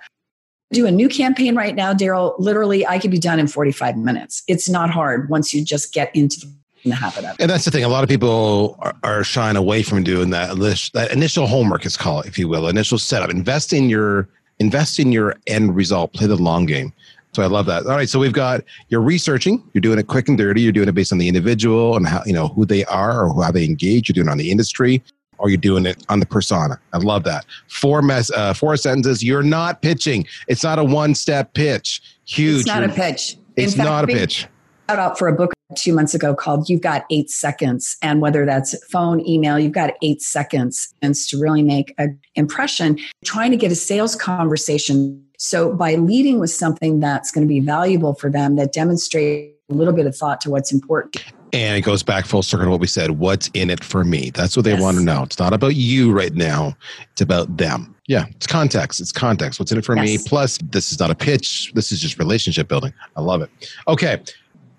do 0.71 0.85
a 0.85 0.91
new 0.91 1.07
campaign 1.07 1.55
right 1.55 1.75
now, 1.75 1.93
Daryl. 1.93 2.35
Literally, 2.39 2.85
I 2.85 2.99
could 2.99 3.11
be 3.11 3.19
done 3.19 3.39
in 3.39 3.47
45 3.47 3.97
minutes. 3.97 4.43
It's 4.47 4.67
not 4.67 4.89
hard 4.89 5.29
once 5.29 5.53
you 5.53 5.63
just 5.63 5.93
get 5.93 6.13
into 6.15 6.41
the 6.41 6.53
the 6.89 6.95
habit 6.95 7.25
of. 7.25 7.31
It. 7.31 7.41
And 7.41 7.49
that's 7.49 7.65
the 7.65 7.71
thing. 7.71 7.83
A 7.83 7.89
lot 7.89 8.03
of 8.03 8.09
people 8.09 8.77
are, 8.79 8.95
are 9.03 9.23
shying 9.23 9.55
away 9.55 9.83
from 9.83 10.03
doing 10.03 10.29
that. 10.31 10.55
That 10.93 11.11
initial 11.11 11.47
homework 11.47 11.85
is 11.85 11.97
called, 11.97 12.25
if 12.25 12.37
you 12.37 12.47
will, 12.47 12.67
initial 12.67 12.97
setup. 12.97 13.29
Invest 13.29 13.73
in 13.73 13.89
your 13.89 14.29
invest 14.59 14.99
in 14.99 15.11
your 15.11 15.35
end 15.47 15.75
result. 15.75 16.13
Play 16.13 16.27
the 16.27 16.35
long 16.35 16.65
game. 16.65 16.93
So 17.33 17.43
I 17.43 17.47
love 17.47 17.67
that. 17.67 17.85
All 17.85 17.91
right, 17.91 18.09
so 18.09 18.17
we've 18.19 18.33
got 18.33 18.63
you're 18.89 19.01
researching. 19.01 19.61
You're 19.73 19.81
doing 19.81 19.99
it 19.99 20.07
quick 20.07 20.27
and 20.27 20.37
dirty. 20.37 20.61
You're 20.61 20.71
doing 20.71 20.87
it 20.87 20.95
based 20.95 21.11
on 21.11 21.19
the 21.19 21.27
individual 21.27 21.95
and 21.95 22.07
how 22.07 22.23
you 22.25 22.33
know 22.33 22.47
who 22.47 22.65
they 22.65 22.83
are 22.85 23.27
or 23.27 23.43
how 23.43 23.51
they 23.51 23.65
engage. 23.65 24.09
You're 24.09 24.15
doing 24.15 24.27
it 24.27 24.31
on 24.31 24.37
the 24.37 24.51
industry 24.51 25.03
or 25.37 25.49
you're 25.49 25.57
doing 25.57 25.85
it 25.85 26.03
on 26.09 26.19
the 26.19 26.25
persona. 26.25 26.79
I 26.93 26.97
love 26.97 27.23
that. 27.23 27.45
Four 27.67 28.01
mess, 28.01 28.31
uh, 28.31 28.53
four 28.53 28.77
sentences. 28.77 29.23
You're 29.23 29.43
not 29.43 29.81
pitching. 29.81 30.25
It's 30.47 30.63
not 30.63 30.79
a 30.79 30.83
one 30.83 31.15
step 31.15 31.53
pitch. 31.53 32.01
Huge. 32.25 32.59
It's 32.59 32.67
not 32.67 32.81
you're, 32.81 32.91
a 32.91 32.93
pitch. 32.93 33.37
It's 33.55 33.75
fact, 33.75 33.89
not 33.89 34.03
a 34.03 34.07
pitch. 34.07 34.47
Shout 34.89 34.99
out 34.99 35.19
for 35.19 35.27
a 35.27 35.33
book 35.33 35.51
two 35.75 35.93
months 35.93 36.13
ago 36.13 36.33
called 36.33 36.69
You've 36.69 36.81
Got 36.81 37.05
Eight 37.11 37.29
Seconds. 37.29 37.97
And 38.01 38.21
whether 38.21 38.45
that's 38.45 38.75
phone, 38.85 39.25
email, 39.27 39.59
you've 39.59 39.73
got 39.73 39.93
eight 40.01 40.21
seconds 40.21 40.93
and 41.01 41.13
to 41.13 41.39
really 41.39 41.63
make 41.63 41.93
an 41.97 42.19
impression, 42.35 42.97
trying 43.25 43.51
to 43.51 43.57
get 43.57 43.71
a 43.71 43.75
sales 43.75 44.15
conversation. 44.15 45.23
So 45.37 45.73
by 45.73 45.95
leading 45.95 46.39
with 46.39 46.51
something 46.51 46.99
that's 46.99 47.31
going 47.31 47.45
to 47.45 47.49
be 47.49 47.59
valuable 47.59 48.13
for 48.13 48.29
them 48.29 48.55
that 48.55 48.71
demonstrates 48.71 49.53
a 49.69 49.73
little 49.73 49.93
bit 49.93 50.05
of 50.05 50.15
thought 50.15 50.39
to 50.41 50.49
what's 50.49 50.71
important. 50.71 51.23
And 51.53 51.77
it 51.77 51.81
goes 51.81 52.03
back 52.03 52.25
full 52.25 52.43
circle 52.43 52.65
to 52.65 52.71
what 52.71 52.79
we 52.79 52.87
said. 52.87 53.11
What's 53.11 53.49
in 53.53 53.69
it 53.69 53.83
for 53.83 54.03
me? 54.03 54.31
That's 54.31 54.55
what 54.55 54.65
they 54.65 54.71
yes. 54.71 54.81
want 54.81 54.97
to 54.97 55.03
know. 55.03 55.23
It's 55.23 55.39
not 55.39 55.53
about 55.53 55.75
you 55.75 56.11
right 56.11 56.33
now. 56.33 56.75
It's 57.11 57.21
about 57.21 57.57
them. 57.57 57.95
Yeah, 58.07 58.25
it's 58.35 58.47
context. 58.47 58.99
It's 58.99 59.11
context. 59.11 59.59
What's 59.59 59.71
in 59.71 59.77
it 59.77 59.85
for 59.85 59.95
yes. 59.95 60.05
me? 60.05 60.17
Plus, 60.27 60.57
this 60.57 60.91
is 60.91 60.99
not 60.99 61.09
a 61.11 61.15
pitch. 61.15 61.71
This 61.73 61.91
is 61.91 62.01
just 62.01 62.19
relationship 62.19 62.67
building. 62.67 62.93
I 63.15 63.21
love 63.21 63.41
it. 63.41 63.49
Okay 63.87 64.21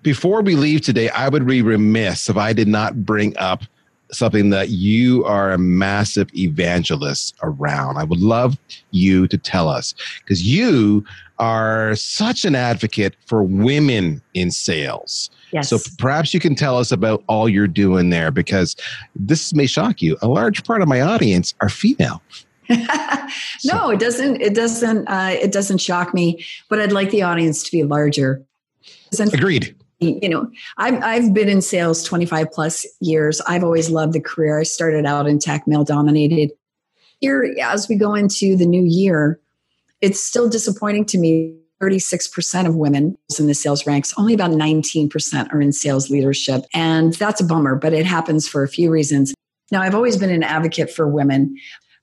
before 0.01 0.41
we 0.41 0.55
leave 0.55 0.81
today, 0.81 1.09
I 1.09 1.29
would 1.29 1.45
be 1.45 1.61
remiss 1.61 2.29
if 2.29 2.37
I 2.37 2.53
did 2.53 2.67
not 2.67 3.05
bring 3.05 3.37
up 3.37 3.63
something 4.11 4.49
that 4.49 4.69
you 4.69 5.23
are 5.25 5.51
a 5.51 5.57
massive 5.57 6.29
evangelist 6.35 7.35
around. 7.43 7.97
I 7.97 8.03
would 8.03 8.19
love 8.19 8.57
you 8.91 9.27
to 9.27 9.37
tell 9.37 9.69
us 9.69 9.93
because 10.19 10.45
you 10.45 11.03
are 11.37 11.95
such 11.95 12.43
an 12.43 12.55
advocate 12.55 13.15
for 13.25 13.43
women 13.43 14.21
in 14.33 14.51
sales. 14.51 15.29
Yes. 15.51 15.69
So 15.69 15.79
perhaps 15.97 16.33
you 16.33 16.39
can 16.39 16.55
tell 16.55 16.77
us 16.77 16.91
about 16.91 17.23
all 17.27 17.47
you're 17.47 17.67
doing 17.67 18.09
there 18.09 18.31
because 18.31 18.75
this 19.15 19.53
may 19.53 19.65
shock 19.65 20.01
you. 20.01 20.17
A 20.21 20.27
large 20.27 20.63
part 20.63 20.81
of 20.81 20.87
my 20.87 21.01
audience 21.01 21.53
are 21.61 21.69
female. 21.69 22.21
no, 23.65 23.89
it 23.89 23.99
doesn't. 23.99 24.41
It 24.41 24.53
doesn't. 24.53 25.07
Uh, 25.07 25.35
it 25.41 25.51
doesn't 25.51 25.79
shock 25.79 26.13
me. 26.13 26.45
But 26.69 26.79
I'd 26.79 26.91
like 26.91 27.09
the 27.09 27.23
audience 27.23 27.63
to 27.63 27.71
be 27.71 27.83
larger. 27.83 28.43
Agreed 29.19 29.75
you 29.99 30.29
know 30.29 30.49
I've, 30.77 31.01
I've 31.03 31.33
been 31.33 31.49
in 31.49 31.61
sales 31.61 32.03
25 32.03 32.51
plus 32.51 32.85
years. 32.99 33.41
I've 33.41 33.63
always 33.63 33.89
loved 33.89 34.13
the 34.13 34.21
career. 34.21 34.59
I 34.59 34.63
started 34.63 35.05
out 35.05 35.27
in 35.27 35.39
tech 35.39 35.67
male 35.67 35.83
dominated. 35.83 36.51
Here 37.19 37.55
as 37.61 37.89
we 37.89 37.95
go 37.95 38.15
into 38.15 38.55
the 38.55 38.65
new 38.65 38.83
year 38.83 39.39
it's 40.01 40.23
still 40.23 40.49
disappointing 40.49 41.05
to 41.05 41.17
me. 41.17 41.55
36% 41.81 42.67
of 42.67 42.75
women 42.75 43.17
in 43.39 43.47
the 43.47 43.53
sales 43.53 43.87
ranks 43.87 44.13
only 44.17 44.33
about 44.33 44.51
19% 44.51 45.53
are 45.53 45.61
in 45.61 45.71
sales 45.71 46.09
leadership 46.09 46.65
and 46.73 47.13
that's 47.13 47.39
a 47.39 47.43
bummer 47.45 47.73
but 47.77 47.93
it 47.93 48.05
happens 48.05 48.49
for 48.49 48.63
a 48.63 48.67
few 48.67 48.91
reasons. 48.91 49.33
Now 49.71 49.81
i've 49.81 49.95
always 49.95 50.17
been 50.17 50.29
an 50.29 50.43
advocate 50.43 50.91
for 50.91 51.07
women 51.07 51.55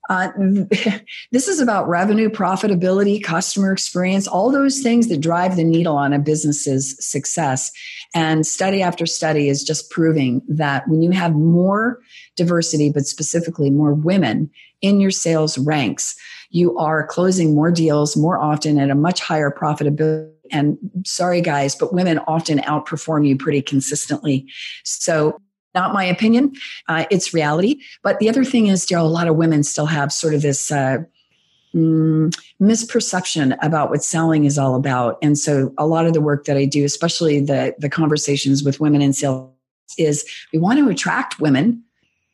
uh, 0.09 0.29
this 1.31 1.47
is 1.47 1.59
about 1.59 1.87
revenue, 1.87 2.29
profitability, 2.29 3.23
customer 3.23 3.71
experience, 3.71 4.27
all 4.27 4.51
those 4.51 4.79
things 4.79 5.07
that 5.09 5.21
drive 5.21 5.55
the 5.55 5.63
needle 5.63 5.95
on 5.95 6.13
a 6.13 6.19
business's 6.19 6.95
success. 6.99 7.71
And 8.15 8.45
study 8.45 8.81
after 8.81 9.05
study 9.05 9.49
is 9.49 9.63
just 9.63 9.91
proving 9.91 10.41
that 10.47 10.87
when 10.87 11.01
you 11.01 11.11
have 11.11 11.33
more 11.33 11.99
diversity, 12.35 12.89
but 12.89 13.05
specifically 13.05 13.69
more 13.69 13.93
women 13.93 14.49
in 14.81 14.99
your 14.99 15.11
sales 15.11 15.57
ranks, 15.57 16.15
you 16.49 16.77
are 16.77 17.05
closing 17.05 17.53
more 17.53 17.71
deals 17.71 18.15
more 18.15 18.39
often 18.39 18.79
at 18.79 18.89
a 18.89 18.95
much 18.95 19.19
higher 19.19 19.51
profitability. 19.51 20.31
And 20.49 20.77
sorry, 21.05 21.41
guys, 21.41 21.75
but 21.75 21.93
women 21.93 22.19
often 22.19 22.59
outperform 22.59 23.27
you 23.27 23.35
pretty 23.35 23.61
consistently. 23.61 24.45
So 24.85 25.37
not 25.77 25.93
my 25.93 26.03
opinion. 26.03 26.53
Uh, 26.87 27.05
it's 27.11 27.33
reality. 27.33 27.79
But 28.01 28.17
the 28.17 28.29
other 28.29 28.43
thing 28.43 28.67
is, 28.67 28.85
Daryl, 28.85 29.05
a 29.05 29.17
lot 29.19 29.27
of 29.27 29.35
women 29.35 29.61
still 29.63 29.85
have 29.85 30.11
sort 30.11 30.33
of 30.33 30.41
this 30.41 30.71
uh, 30.71 30.97
mm, 31.75 32.35
misperception 32.59 33.55
about 33.61 33.91
what 33.91 34.03
selling 34.03 34.45
is 34.45 34.57
all 34.57 34.73
about. 34.75 35.19
And 35.21 35.37
so 35.37 35.73
a 35.77 35.85
lot 35.85 36.07
of 36.07 36.13
the 36.13 36.21
work 36.21 36.45
that 36.45 36.57
I 36.57 36.65
do, 36.65 36.83
especially 36.83 37.39
the, 37.39 37.75
the 37.77 37.89
conversations 37.89 38.63
with 38.63 38.79
women 38.79 39.01
in 39.01 39.13
sales, 39.13 39.51
is 39.97 40.25
we 40.51 40.59
want 40.59 40.79
to 40.79 40.89
attract 40.89 41.39
women 41.39 41.83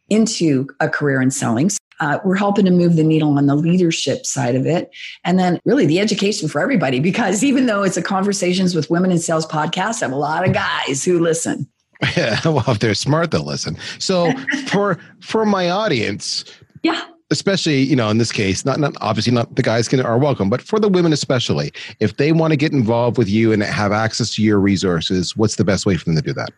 into 0.09 0.67
a 0.79 0.87
career 0.87 1.21
in 1.21 1.31
selling. 1.31 1.69
Uh, 1.99 2.19
we're 2.25 2.35
helping 2.35 2.65
to 2.65 2.71
move 2.71 2.95
the 2.95 3.03
needle 3.03 3.37
on 3.37 3.45
the 3.45 3.55
leadership 3.55 4.25
side 4.25 4.55
of 4.55 4.65
it. 4.65 4.89
And 5.23 5.37
then 5.37 5.59
really 5.65 5.85
the 5.85 5.99
education 5.99 6.49
for 6.49 6.59
everybody, 6.61 6.99
because 6.99 7.43
even 7.43 7.65
though 7.65 7.83
it's 7.83 7.97
a 7.97 8.01
conversations 8.01 8.73
with 8.73 8.89
women 8.89 9.11
in 9.11 9.19
sales 9.19 9.45
podcast, 9.45 10.01
I 10.01 10.05
have 10.05 10.11
a 10.11 10.15
lot 10.15 10.47
of 10.47 10.53
guys 10.53 11.03
who 11.03 11.19
listen. 11.19 11.67
Yeah, 12.15 12.39
well, 12.45 12.63
if 12.67 12.79
they're 12.79 12.93
smart, 12.93 13.31
they'll 13.31 13.45
listen. 13.45 13.77
So 13.99 14.31
for 14.67 14.97
for 15.21 15.45
my 15.45 15.69
audience, 15.69 16.45
yeah, 16.83 17.05
especially 17.31 17.81
you 17.81 17.95
know 17.95 18.09
in 18.09 18.17
this 18.17 18.31
case, 18.31 18.65
not 18.65 18.79
not 18.79 18.95
obviously 19.01 19.33
not 19.33 19.55
the 19.55 19.61
guys 19.61 19.87
can 19.87 20.01
are 20.01 20.17
welcome, 20.17 20.49
but 20.49 20.61
for 20.61 20.79
the 20.79 20.89
women 20.89 21.13
especially, 21.13 21.71
if 21.99 22.17
they 22.17 22.31
want 22.31 22.51
to 22.51 22.57
get 22.57 22.71
involved 22.71 23.17
with 23.17 23.29
you 23.29 23.51
and 23.51 23.63
have 23.63 23.91
access 23.91 24.35
to 24.35 24.43
your 24.43 24.59
resources, 24.59 25.35
what's 25.35 25.55
the 25.55 25.63
best 25.63 25.85
way 25.85 25.97
for 25.97 26.05
them 26.05 26.15
to 26.15 26.21
do 26.21 26.33
that? 26.33 26.49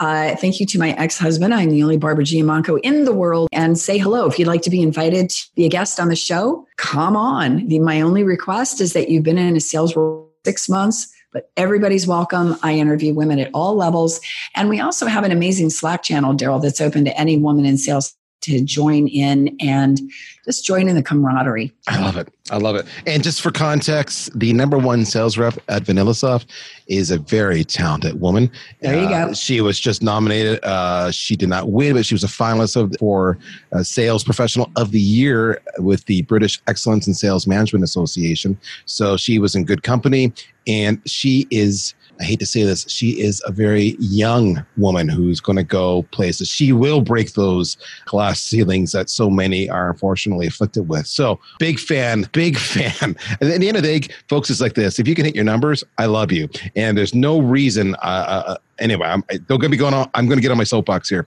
Uh, 0.00 0.36
thank 0.36 0.60
you 0.60 0.66
to 0.66 0.78
my 0.78 0.90
ex-husband. 0.92 1.54
I'm 1.54 1.70
the 1.70 1.82
only 1.82 1.96
Barbara 1.96 2.24
Giamanco 2.24 2.78
in 2.82 3.04
the 3.04 3.12
world 3.12 3.48
and 3.52 3.78
say 3.78 3.98
hello. 3.98 4.26
If 4.26 4.38
you'd 4.38 4.48
like 4.48 4.62
to 4.62 4.70
be 4.70 4.82
invited 4.82 5.30
to 5.30 5.44
be 5.54 5.64
a 5.64 5.68
guest 5.68 6.00
on 6.00 6.08
the 6.08 6.16
show, 6.16 6.66
come 6.76 7.16
on. 7.16 7.68
The, 7.68 7.78
my 7.78 8.00
only 8.00 8.24
request 8.24 8.80
is 8.80 8.92
that 8.94 9.08
you've 9.08 9.22
been 9.22 9.38
in 9.38 9.56
a 9.56 9.60
sales 9.60 9.94
role 9.94 10.32
six 10.44 10.68
months, 10.68 11.12
but 11.32 11.50
everybody's 11.56 12.06
welcome. 12.06 12.56
I 12.62 12.74
interview 12.74 13.14
women 13.14 13.38
at 13.38 13.50
all 13.54 13.76
levels. 13.76 14.20
And 14.54 14.68
we 14.68 14.80
also 14.80 15.06
have 15.06 15.24
an 15.24 15.32
amazing 15.32 15.70
Slack 15.70 16.02
channel, 16.02 16.34
Daryl, 16.34 16.60
that's 16.60 16.80
open 16.80 17.04
to 17.04 17.18
any 17.18 17.36
woman 17.36 17.64
in 17.64 17.78
sales 17.78 18.14
to 18.44 18.62
join 18.62 19.08
in 19.08 19.56
and 19.60 20.00
just 20.44 20.64
join 20.64 20.88
in 20.88 20.94
the 20.94 21.02
camaraderie. 21.02 21.72
I 21.88 22.00
love 22.00 22.16
it. 22.16 22.28
I 22.50 22.58
love 22.58 22.76
it. 22.76 22.86
And 23.06 23.22
just 23.22 23.40
for 23.40 23.50
context, 23.50 24.38
the 24.38 24.52
number 24.52 24.76
one 24.76 25.06
sales 25.06 25.38
rep 25.38 25.54
at 25.68 25.84
VanillaSoft 25.84 26.46
is 26.86 27.10
a 27.10 27.18
very 27.18 27.64
talented 27.64 28.20
woman. 28.20 28.50
There 28.80 29.00
you 29.00 29.06
uh, 29.06 29.28
go. 29.28 29.32
She 29.32 29.62
was 29.62 29.80
just 29.80 30.02
nominated. 30.02 30.62
Uh, 30.62 31.10
she 31.10 31.36
did 31.36 31.48
not 31.48 31.70
win, 31.70 31.94
but 31.94 32.04
she 32.04 32.14
was 32.14 32.24
a 32.24 32.28
finalist 32.28 32.76
of, 32.76 32.94
for 32.98 33.38
uh, 33.72 33.82
Sales 33.82 34.22
Professional 34.22 34.70
of 34.76 34.90
the 34.90 35.00
Year 35.00 35.62
with 35.78 36.04
the 36.04 36.22
British 36.22 36.60
Excellence 36.66 37.06
in 37.06 37.14
Sales 37.14 37.46
Management 37.46 37.82
Association. 37.82 38.58
So 38.84 39.16
she 39.16 39.38
was 39.38 39.54
in 39.54 39.64
good 39.64 39.82
company, 39.82 40.32
and 40.66 41.00
she 41.06 41.46
is 41.50 41.94
I 42.20 42.24
hate 42.24 42.40
to 42.40 42.46
say 42.46 42.62
this, 42.62 42.86
she 42.88 43.20
is 43.20 43.42
a 43.46 43.52
very 43.52 43.96
young 43.98 44.64
woman 44.76 45.08
who's 45.08 45.40
going 45.40 45.56
to 45.56 45.64
go 45.64 46.02
places. 46.12 46.48
She 46.48 46.72
will 46.72 47.00
break 47.00 47.32
those 47.34 47.76
glass 48.06 48.40
ceilings 48.40 48.92
that 48.92 49.10
so 49.10 49.28
many 49.28 49.68
are 49.68 49.90
unfortunately 49.90 50.46
afflicted 50.46 50.88
with. 50.88 51.06
So, 51.06 51.40
big 51.58 51.78
fan, 51.78 52.28
big 52.32 52.56
fan. 52.72 53.16
And 53.40 53.52
at 53.52 53.60
the 53.60 53.68
end 53.68 53.76
of 53.76 53.82
the 53.82 54.00
day, 54.00 54.08
folks, 54.28 54.50
it's 54.50 54.60
like 54.60 54.74
this 54.74 54.98
if 54.98 55.08
you 55.08 55.14
can 55.14 55.24
hit 55.24 55.34
your 55.34 55.44
numbers, 55.44 55.84
I 55.98 56.06
love 56.06 56.32
you. 56.32 56.48
And 56.76 56.96
there's 56.96 57.14
no 57.14 57.40
reason, 57.40 57.94
uh, 57.96 58.44
uh, 58.46 58.56
anyway, 58.78 59.08
I'm, 59.08 59.22
they're 59.28 59.38
going 59.58 59.62
to 59.62 59.68
be 59.70 59.76
going 59.76 59.94
on. 59.94 60.08
I'm 60.14 60.26
going 60.26 60.38
to 60.38 60.42
get 60.42 60.50
on 60.50 60.58
my 60.58 60.64
soapbox 60.64 61.08
here. 61.08 61.26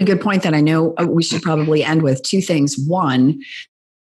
A 0.00 0.04
good 0.04 0.20
point 0.20 0.44
that 0.44 0.54
I 0.54 0.60
know 0.60 0.94
uh, 0.96 1.06
we 1.08 1.24
should 1.24 1.42
probably 1.42 1.82
end 1.82 2.02
with 2.02 2.22
two 2.22 2.40
things. 2.40 2.76
One, 2.86 3.40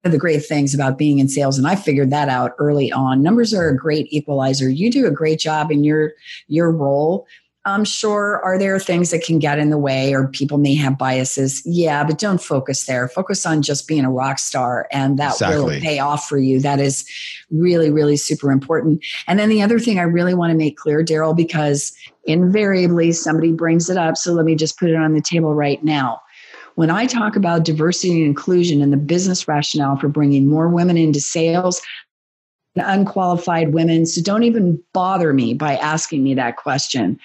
of 0.04 0.12
the 0.12 0.18
great 0.18 0.46
things 0.46 0.74
about 0.74 0.98
being 0.98 1.20
in 1.20 1.28
sales 1.28 1.58
and 1.58 1.68
i 1.68 1.76
figured 1.76 2.10
that 2.10 2.30
out 2.30 2.54
early 2.58 2.92
on. 2.92 3.22
Numbers 3.22 3.54
are 3.54 3.70
a 3.70 3.78
great 3.78 4.12
equalizer. 4.12 4.70
You 4.70 4.92
do 4.92 5.06
a 5.06 5.12
great 5.12 5.40
job 5.40 5.72
in 5.72 5.84
your 5.84 6.14
your 6.48 6.72
role. 6.72 7.28
I'm 7.64 7.86
sure 7.86 8.42
are 8.44 8.58
there 8.58 8.80
things 8.80 9.12
that 9.12 9.24
can 9.24 9.38
get 9.38 9.60
in 9.60 9.70
the 9.70 9.78
way 9.78 10.16
or 10.16 10.28
people 10.28 10.58
may 10.58 10.74
have 10.76 10.98
biases? 10.98 11.62
Yeah 11.66 12.04
but 12.04 12.18
don't 12.18 12.42
focus 12.42 12.86
there. 12.86 13.08
Focus 13.08 13.46
on 13.46 13.62
just 13.62 13.88
being 13.88 14.04
a 14.04 14.12
rock 14.12 14.40
star 14.40 14.88
and 14.92 15.20
that 15.20 15.34
exactly. 15.34 15.76
will 15.76 15.82
pay 15.82 16.00
off 16.00 16.28
for 16.28 16.40
you. 16.40 16.60
That 16.60 16.80
is 16.80 17.08
really 17.52 17.92
really 17.92 18.18
super 18.18 18.52
important. 18.52 19.04
And 19.28 19.38
then 19.38 19.50
the 19.50 19.62
other 19.62 19.80
thing 19.80 20.00
i 20.00 20.04
really 20.04 20.34
want 20.34 20.52
to 20.52 20.58
make 20.58 20.78
clear 20.78 21.04
daryl 21.04 21.36
because 21.36 21.94
invariably 22.26 23.12
somebody 23.12 23.52
brings 23.52 23.90
it 23.90 23.98
up 23.98 24.16
so 24.16 24.32
let 24.32 24.46
me 24.46 24.56
just 24.56 24.78
put 24.78 24.90
it 24.90 24.96
on 24.96 25.14
the 25.14 25.22
table 25.22 25.56
right 25.56 25.84
now 25.84 26.22
when 26.76 26.90
I 26.90 27.06
talk 27.06 27.36
about 27.36 27.66
diversity 27.66 28.14
and 28.14 28.26
inclusion 28.26 28.82
and 28.82 28.92
the 28.92 28.98
business 28.98 29.48
rationale 29.48 29.98
for 29.98 30.08
bringing 30.08 30.48
more 30.48 30.68
women 30.70 30.98
into 30.98 31.20
sales, 31.20 31.82
unqualified 32.76 33.74
women, 33.74 34.06
so 34.06 34.22
don't 34.22 34.44
even 34.44 34.82
bother 34.94 35.34
me 35.34 35.54
by 35.54 35.76
asking 35.76 36.24
me 36.24 36.34
that 36.36 36.58
question 36.58 37.20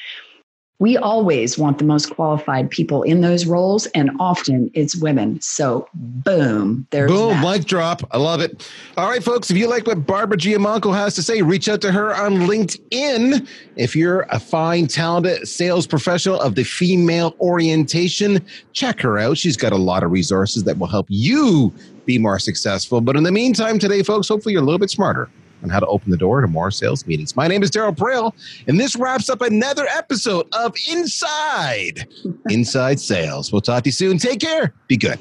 we 0.79 0.97
always 0.99 1.57
want 1.57 1.79
the 1.79 1.85
most 1.85 2.11
qualified 2.11 2.71
people 2.71 3.03
in 3.03 3.23
those 3.23 3.47
roles, 3.47 3.87
and 3.87 4.11
often 4.21 4.71
it's 4.75 4.95
women. 4.95 5.41
So, 5.41 5.89
boom, 5.95 6.87
there's 6.91 7.11
boom, 7.11 7.31
that. 7.31 7.59
mic 7.59 7.65
drop. 7.67 8.03
I 8.11 8.19
love 8.19 8.41
it. 8.41 8.69
All 8.99 9.09
right, 9.09 9.23
folks, 9.23 9.51
if 9.51 9.57
you 9.57 9.69
like 9.69 9.87
what 9.87 10.07
Barbara 10.07 10.37
Giamanco 10.37 10.95
has 10.95 11.15
to 11.15 11.23
say, 11.23 11.41
reach 11.41 11.69
out 11.69 11.81
to 11.81 11.93
her 11.93 12.15
on 12.15 12.41
LinkedIn. 12.41 13.49
If 13.77 13.97
you're 13.97 14.27
a 14.31 14.39
fine, 14.39 14.87
talented 14.87 15.49
sales 15.49 15.87
professional 15.87 16.41
of 16.41 16.57
the 16.57 16.65
female 16.65 17.35
orientation, 17.41 18.45
check 18.75 19.01
her 19.01 19.19
out. 19.19 19.39
She's 19.39 19.57
got 19.57 19.73
a 19.73 19.79
lot 19.79 20.03
of 20.03 20.11
resources 20.11 20.65
that 20.65 20.77
will 20.79 20.89
help 20.89 21.07
you 21.09 21.73
be 22.05 22.19
more 22.19 22.39
successful. 22.39 23.01
But 23.01 23.17
in 23.17 23.23
the 23.23 23.33
meantime, 23.33 23.79
today, 23.79 24.03
folks, 24.03 24.29
hopefully 24.29 24.53
you're 24.53 24.63
a 24.63 24.65
little 24.65 24.79
bit 24.79 24.91
smarter 24.91 25.31
on 25.63 25.71
how 25.71 25.81
to 25.81 25.87
open 25.87 26.11
the 26.11 26.17
door 26.17 26.41
to 26.41 26.47
more 26.47 26.71
sales 26.71 27.07
meetings. 27.07 27.37
My 27.37 27.49
name 27.49 27.63
is 27.63 27.71
Daryl 27.71 27.95
Praill, 27.95 28.33
and 28.67 28.79
this 28.79 28.97
wraps 28.97 29.29
up 29.29 29.41
another 29.43 29.87
episode 29.97 30.47
of 30.53 30.75
Inside 30.91 32.09
Inside 32.51 33.01
Sales. 33.01 33.53
We'll 33.53 33.61
talk 33.63 33.85
to 33.85 33.89
you 33.89 33.93
soon. 33.93 34.19
Take 34.19 34.41
care. 34.41 34.73
Be 34.89 34.97
good. 34.97 35.19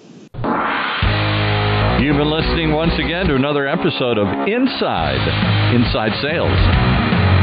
You've 1.95 2.17
been 2.17 2.29
listening 2.29 2.73
once 2.73 2.93
again 2.99 3.25
to 3.27 3.35
another 3.35 3.67
episode 3.67 4.17
of 4.17 4.27
Inside 4.47 5.73
Inside 5.73 6.11
Sales, 6.21 6.59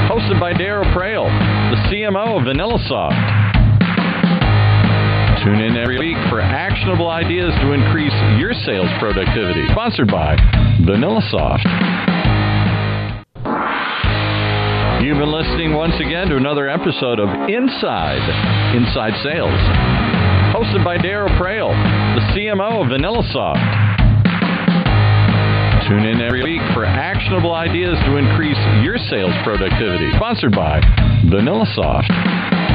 hosted 0.06 0.38
by 0.38 0.52
Daryl 0.52 0.84
Praill, 0.94 1.26
the 1.70 1.76
CMO 1.88 2.36
of 2.38 2.42
VanillaSoft. 2.44 3.42
Tune 5.42 5.58
in 5.58 5.76
every 5.76 5.98
week 5.98 6.16
for 6.30 6.40
actionable 6.40 7.10
ideas 7.10 7.50
to 7.62 7.72
increase 7.72 8.14
your 8.38 8.52
sales 8.64 8.86
productivity. 9.00 9.66
Sponsored 9.72 10.06
by 10.06 10.36
VanillaSoft. 10.86 12.21
You've 15.12 15.20
been 15.20 15.30
listening 15.30 15.74
once 15.74 15.92
again 16.00 16.28
to 16.28 16.38
another 16.38 16.70
episode 16.70 17.20
of 17.20 17.28
Inside 17.28 18.24
Inside 18.72 19.12
Sales, 19.20 19.60
hosted 20.56 20.82
by 20.82 20.96
Daryl 20.96 21.28
Praill, 21.36 21.68
the 22.16 22.24
CMO 22.32 22.80
of 22.80 22.88
VanillaSoft. 22.88 23.60
Tune 25.86 26.06
in 26.06 26.22
every 26.22 26.42
week 26.42 26.62
for 26.72 26.86
actionable 26.86 27.52
ideas 27.52 27.98
to 28.06 28.16
increase 28.16 28.56
your 28.82 28.96
sales 29.10 29.34
productivity. 29.44 30.10
Sponsored 30.16 30.52
by 30.52 30.80
VanillaSoft. 31.28 32.71